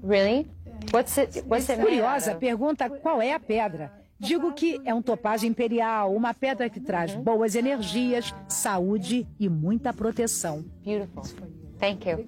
Really? 0.03 0.51
What's 0.93 1.19
it, 1.19 1.45
what's 1.47 1.69
it 1.69 1.81
Curiosa, 1.81 2.35
pergunta 2.35 2.89
qual 2.89 3.21
é 3.21 3.35
a 3.35 3.41
pedra. 3.41 3.93
Digo 4.19 4.53
que 4.53 4.81
é 4.85 4.95
um 4.95 5.03
topázio 5.03 5.49
imperial, 5.49 6.15
uma 6.15 6.33
pedra 6.33 6.71
que 6.71 6.81
traz 6.81 7.15
uhum. 7.15 7.23
boas 7.23 7.55
energias, 7.55 8.33
saúde 8.49 9.27
e 9.39 9.49
muita 9.49 9.93
proteção. 9.93 10.65
Beautiful. 10.85 11.62
Thank 11.83 12.09
you. 12.09 12.25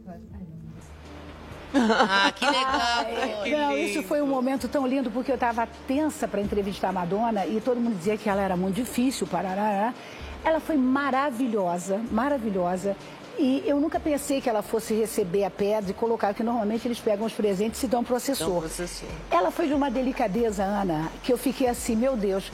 Ah, 1.76 2.32
que 2.34 2.44
legal! 2.44 3.06
Não, 3.70 3.78
isso 3.78 4.02
foi 4.02 4.20
um 4.20 4.26
momento 4.26 4.66
tão 4.66 4.84
lindo 4.84 5.12
porque 5.12 5.30
eu 5.30 5.36
estava 5.36 5.64
tensa 5.86 6.26
para 6.26 6.40
entrevistar 6.40 6.88
a 6.88 6.92
Madonna 6.92 7.46
e 7.46 7.60
todo 7.60 7.80
mundo 7.80 7.96
dizia 7.96 8.16
que 8.16 8.28
ela 8.28 8.42
era 8.42 8.56
muito 8.56 8.74
difícil, 8.74 9.28
parará. 9.28 9.94
Ela 10.44 10.58
foi 10.58 10.76
maravilhosa, 10.76 12.00
maravilhosa. 12.10 12.96
E 13.38 13.62
eu 13.64 13.80
nunca 13.80 14.00
pensei 14.00 14.40
que 14.40 14.48
ela 14.48 14.62
fosse 14.62 14.92
receber 14.92 15.44
a 15.44 15.50
pedra 15.50 15.92
e 15.92 15.94
colocar, 15.94 16.34
que 16.34 16.42
normalmente 16.42 16.88
eles 16.88 16.98
pegam 16.98 17.24
os 17.24 17.32
presentes 17.32 17.80
e 17.84 17.86
dão 17.86 18.02
processor. 18.02 18.48
Dão 18.48 18.60
processor. 18.60 19.08
Ela 19.30 19.52
foi 19.52 19.68
de 19.68 19.74
uma 19.74 19.90
delicadeza, 19.90 20.64
Ana, 20.64 21.10
que 21.22 21.32
eu 21.32 21.38
fiquei 21.38 21.68
assim, 21.68 21.94
meu 21.94 22.16
Deus. 22.16 22.50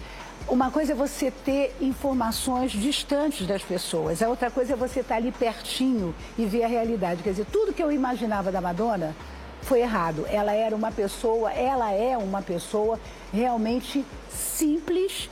Uma 0.49 0.71
coisa 0.71 0.93
é 0.93 0.95
você 0.95 1.31
ter 1.31 1.75
informações 1.81 2.73
distantes 2.73 3.47
das 3.47 3.63
pessoas, 3.63 4.21
a 4.21 4.29
outra 4.29 4.51
coisa 4.51 4.73
é 4.73 4.77
você 4.77 5.01
estar 5.01 5.17
ali 5.17 5.31
pertinho 5.31 6.15
e 6.37 6.45
ver 6.45 6.65
a 6.65 6.67
realidade. 6.67 7.23
Quer 7.23 7.31
dizer, 7.31 7.47
tudo 7.47 7.73
que 7.73 7.83
eu 7.83 7.93
imaginava 7.93 8.51
da 8.51 8.61
Madonna 8.61 9.15
foi 9.63 9.81
errado. 9.81 10.27
Ela 10.29 10.53
era 10.53 10.75
uma 10.75 10.91
pessoa, 10.91 11.53
ela 11.53 11.93
é 11.93 12.17
uma 12.17 12.43
pessoa 12.43 12.99
realmente 13.33 14.05
simples, 14.29 15.31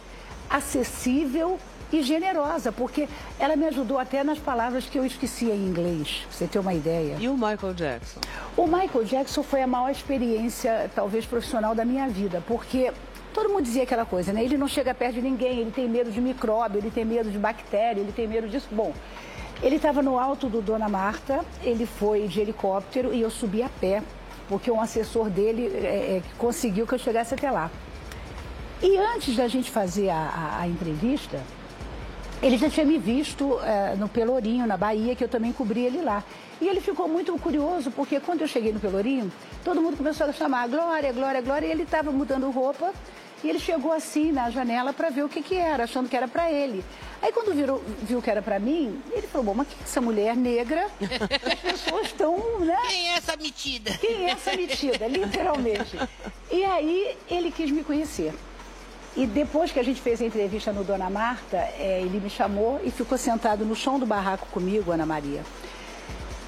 acessível, 0.48 1.58
e 1.92 2.02
generosa, 2.02 2.70
porque 2.70 3.08
ela 3.38 3.56
me 3.56 3.66
ajudou 3.66 3.98
até 3.98 4.22
nas 4.22 4.38
palavras 4.38 4.84
que 4.84 4.98
eu 4.98 5.04
esquecia 5.04 5.54
em 5.54 5.64
inglês, 5.64 6.26
pra 6.28 6.36
você 6.36 6.46
ter 6.46 6.58
uma 6.58 6.74
ideia. 6.74 7.16
E 7.18 7.28
o 7.28 7.34
Michael 7.34 7.74
Jackson? 7.74 8.20
O 8.56 8.66
Michael 8.66 9.04
Jackson 9.04 9.42
foi 9.42 9.62
a 9.62 9.66
maior 9.66 9.90
experiência, 9.90 10.90
talvez 10.94 11.24
profissional 11.24 11.74
da 11.74 11.84
minha 11.84 12.08
vida, 12.08 12.42
porque 12.46 12.92
todo 13.32 13.48
mundo 13.48 13.62
dizia 13.62 13.84
aquela 13.84 14.04
coisa, 14.04 14.32
né? 14.32 14.44
Ele 14.44 14.58
não 14.58 14.68
chega 14.68 14.92
perto 14.94 15.14
de 15.14 15.22
ninguém, 15.22 15.60
ele 15.60 15.70
tem 15.70 15.88
medo 15.88 16.10
de 16.10 16.20
micróbio, 16.20 16.78
ele 16.78 16.90
tem 16.90 17.04
medo 17.04 17.30
de 17.30 17.38
bactéria, 17.38 18.00
ele 18.00 18.12
tem 18.12 18.26
medo 18.26 18.48
disso. 18.48 18.68
Bom, 18.70 18.92
ele 19.62 19.76
estava 19.76 20.02
no 20.02 20.18
alto 20.18 20.48
do 20.48 20.60
Dona 20.60 20.88
Marta, 20.88 21.44
ele 21.62 21.86
foi 21.86 22.28
de 22.28 22.40
helicóptero 22.40 23.14
e 23.14 23.20
eu 23.20 23.30
subi 23.30 23.62
a 23.62 23.68
pé, 23.68 24.02
porque 24.48 24.70
um 24.70 24.80
assessor 24.80 25.28
dele 25.30 25.66
é, 25.66 26.16
é, 26.16 26.22
conseguiu 26.36 26.86
que 26.86 26.94
eu 26.94 26.98
chegasse 26.98 27.34
até 27.34 27.50
lá. 27.50 27.70
E 28.80 28.96
antes 28.96 29.36
da 29.36 29.48
gente 29.48 29.70
fazer 29.70 30.08
a, 30.10 30.16
a, 30.16 30.60
a 30.60 30.68
entrevista, 30.68 31.40
ele 32.42 32.56
já 32.56 32.70
tinha 32.70 32.86
me 32.86 32.98
visto 32.98 33.58
é, 33.60 33.94
no 33.96 34.08
Pelourinho, 34.08 34.66
na 34.66 34.76
Bahia, 34.76 35.14
que 35.14 35.24
eu 35.24 35.28
também 35.28 35.52
cobri 35.52 35.84
ele 35.84 36.02
lá. 36.02 36.22
E 36.60 36.66
ele 36.66 36.80
ficou 36.80 37.08
muito 37.08 37.36
curioso, 37.38 37.90
porque 37.90 38.20
quando 38.20 38.42
eu 38.42 38.48
cheguei 38.48 38.72
no 38.72 38.80
Pelourinho, 38.80 39.30
todo 39.64 39.80
mundo 39.80 39.96
começou 39.96 40.26
a 40.26 40.32
chamar 40.32 40.68
Glória, 40.68 41.12
Glória, 41.12 41.40
Glória, 41.40 41.66
e 41.66 41.70
ele 41.70 41.82
estava 41.82 42.10
mudando 42.10 42.50
roupa. 42.50 42.92
E 43.42 43.48
ele 43.48 43.60
chegou 43.60 43.92
assim 43.92 44.32
na 44.32 44.50
janela 44.50 44.92
para 44.92 45.10
ver 45.10 45.24
o 45.24 45.28
que, 45.28 45.40
que 45.40 45.54
era, 45.54 45.84
achando 45.84 46.08
que 46.08 46.16
era 46.16 46.26
para 46.26 46.50
ele. 46.50 46.84
Aí 47.22 47.32
quando 47.32 47.54
virou, 47.54 47.82
viu 48.02 48.20
que 48.20 48.30
era 48.30 48.42
para 48.42 48.58
mim, 48.58 49.00
ele 49.12 49.26
falou, 49.28 49.46
bom, 49.46 49.54
mas 49.54 49.68
que 49.68 49.74
é 49.74 49.84
essa 49.84 50.00
mulher 50.00 50.36
negra? 50.36 50.88
As 51.52 51.58
pessoas 51.60 52.06
estão, 52.06 52.60
né? 52.60 52.76
Quem 52.88 53.10
é 53.10 53.16
essa 53.16 53.36
metida? 53.36 53.90
Quem 53.98 54.26
é 54.26 54.30
essa 54.30 54.56
metida? 54.56 55.06
Literalmente. 55.06 55.98
E 56.50 56.64
aí 56.64 57.16
ele 57.30 57.52
quis 57.52 57.70
me 57.70 57.84
conhecer. 57.84 58.34
E 59.18 59.26
depois 59.26 59.72
que 59.72 59.80
a 59.80 59.82
gente 59.82 60.00
fez 60.00 60.22
a 60.22 60.24
entrevista 60.24 60.72
no 60.72 60.84
Dona 60.84 61.10
Marta, 61.10 61.56
é, 61.56 62.02
ele 62.02 62.20
me 62.20 62.30
chamou 62.30 62.80
e 62.84 62.90
ficou 62.92 63.18
sentado 63.18 63.64
no 63.64 63.74
chão 63.74 63.98
do 63.98 64.06
barraco 64.06 64.46
comigo, 64.46 64.92
Ana 64.92 65.04
Maria. 65.04 65.42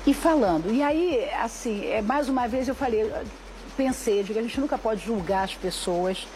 E 0.06 0.14
falando. 0.14 0.72
E 0.72 0.80
aí, 0.80 1.28
assim, 1.42 1.84
é, 1.86 2.00
mais 2.00 2.28
uma 2.28 2.46
vez 2.46 2.68
eu 2.68 2.74
falei, 2.76 3.12
pensei, 3.76 4.22
digo, 4.22 4.38
a 4.38 4.42
gente 4.42 4.60
nunca 4.60 4.78
pode 4.78 5.04
julgar 5.04 5.42
as 5.42 5.54
pessoas 5.56 6.28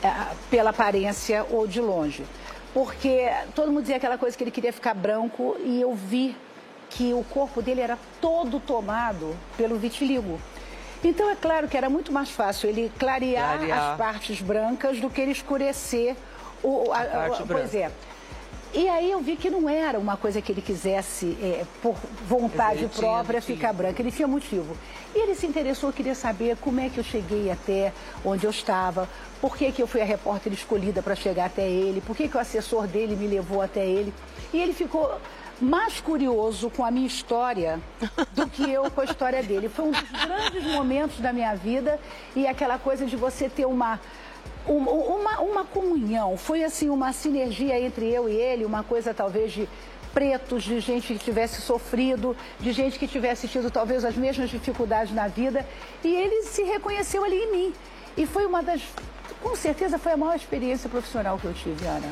é, 0.00 0.08
pela 0.48 0.70
aparência 0.70 1.44
ou 1.50 1.66
de 1.66 1.80
longe. 1.80 2.24
Porque 2.72 3.28
todo 3.52 3.72
mundo 3.72 3.80
dizia 3.80 3.96
aquela 3.96 4.16
coisa 4.16 4.36
que 4.36 4.44
ele 4.44 4.52
queria 4.52 4.72
ficar 4.72 4.94
branco 4.94 5.56
e 5.64 5.80
eu 5.80 5.92
vi 5.92 6.36
que 6.88 7.12
o 7.12 7.24
corpo 7.24 7.60
dele 7.60 7.80
era 7.80 7.98
todo 8.20 8.60
tomado 8.60 9.36
pelo 9.56 9.76
vitiligo. 9.76 10.38
Então 11.02 11.30
é 11.30 11.36
claro 11.36 11.66
que 11.66 11.76
era 11.76 11.88
muito 11.88 12.12
mais 12.12 12.30
fácil 12.30 12.68
ele 12.68 12.92
clarear, 12.98 13.58
clarear. 13.58 13.92
as 13.92 13.96
partes 13.96 14.40
brancas 14.40 15.00
do 15.00 15.08
que 15.08 15.20
ele 15.20 15.32
escurecer 15.32 16.14
o, 16.62 16.92
a, 16.92 17.00
a 17.00 17.04
parte 17.06 17.42
a, 17.42 17.44
branca. 17.46 17.68
Pois 17.70 17.74
é. 17.74 17.90
E 18.72 18.88
aí 18.88 19.10
eu 19.10 19.18
vi 19.20 19.34
que 19.34 19.50
não 19.50 19.68
era 19.68 19.98
uma 19.98 20.16
coisa 20.16 20.40
que 20.40 20.52
ele 20.52 20.62
quisesse, 20.62 21.36
é, 21.42 21.64
por 21.82 21.96
vontade 22.28 22.86
própria, 22.86 23.40
motivo. 23.40 23.58
ficar 23.58 23.72
branca. 23.72 24.00
Ele 24.00 24.12
tinha 24.12 24.28
motivo. 24.28 24.76
E 25.12 25.18
ele 25.18 25.34
se 25.34 25.44
interessou, 25.44 25.92
queria 25.92 26.14
saber 26.14 26.56
como 26.56 26.78
é 26.78 26.88
que 26.88 26.98
eu 26.98 27.02
cheguei 27.02 27.50
até 27.50 27.92
onde 28.24 28.46
eu 28.46 28.50
estava, 28.50 29.08
por 29.40 29.56
que, 29.56 29.72
que 29.72 29.82
eu 29.82 29.88
fui 29.88 30.00
a 30.00 30.04
repórter 30.04 30.52
escolhida 30.52 31.02
para 31.02 31.16
chegar 31.16 31.46
até 31.46 31.68
ele, 31.68 32.00
por 32.00 32.14
que, 32.14 32.28
que 32.28 32.36
o 32.36 32.40
assessor 32.40 32.86
dele 32.86 33.16
me 33.16 33.26
levou 33.26 33.60
até 33.60 33.84
ele. 33.84 34.14
E 34.52 34.60
ele 34.60 34.72
ficou 34.72 35.18
mais 35.60 36.00
curioso 36.00 36.70
com 36.70 36.84
a 36.84 36.90
minha 36.90 37.06
história 37.06 37.78
do 38.32 38.48
que 38.48 38.70
eu 38.70 38.90
com 38.90 39.00
a 39.00 39.04
história 39.04 39.42
dele. 39.42 39.68
Foi 39.68 39.86
um 39.86 39.90
dos 39.90 40.10
grandes 40.10 40.64
momentos 40.72 41.20
da 41.20 41.32
minha 41.32 41.54
vida 41.54 41.98
e 42.34 42.46
aquela 42.46 42.78
coisa 42.78 43.04
de 43.04 43.16
você 43.16 43.48
ter 43.48 43.66
uma, 43.66 44.00
uma, 44.66 44.90
uma, 44.90 45.40
uma 45.40 45.64
comunhão. 45.64 46.36
Foi 46.36 46.64
assim 46.64 46.88
uma 46.88 47.12
sinergia 47.12 47.78
entre 47.78 48.10
eu 48.10 48.28
e 48.28 48.32
ele, 48.32 48.64
uma 48.64 48.82
coisa 48.82 49.12
talvez 49.12 49.52
de 49.52 49.68
pretos, 50.12 50.64
de 50.64 50.80
gente 50.80 51.06
que 51.14 51.18
tivesse 51.18 51.60
sofrido, 51.60 52.36
de 52.58 52.72
gente 52.72 52.98
que 52.98 53.06
tivesse 53.06 53.46
tido 53.46 53.70
talvez 53.70 54.04
as 54.04 54.16
mesmas 54.16 54.50
dificuldades 54.50 55.14
na 55.14 55.28
vida. 55.28 55.66
E 56.02 56.14
ele 56.14 56.42
se 56.44 56.62
reconheceu 56.62 57.24
ali 57.24 57.36
em 57.36 57.52
mim. 57.52 57.74
E 58.16 58.26
foi 58.26 58.46
uma 58.46 58.62
das. 58.62 58.82
Com 59.42 59.54
certeza 59.56 59.98
foi 59.98 60.12
a 60.12 60.16
maior 60.16 60.36
experiência 60.36 60.88
profissional 60.88 61.38
que 61.38 61.44
eu 61.44 61.54
tive, 61.54 61.86
Ana. 61.86 62.08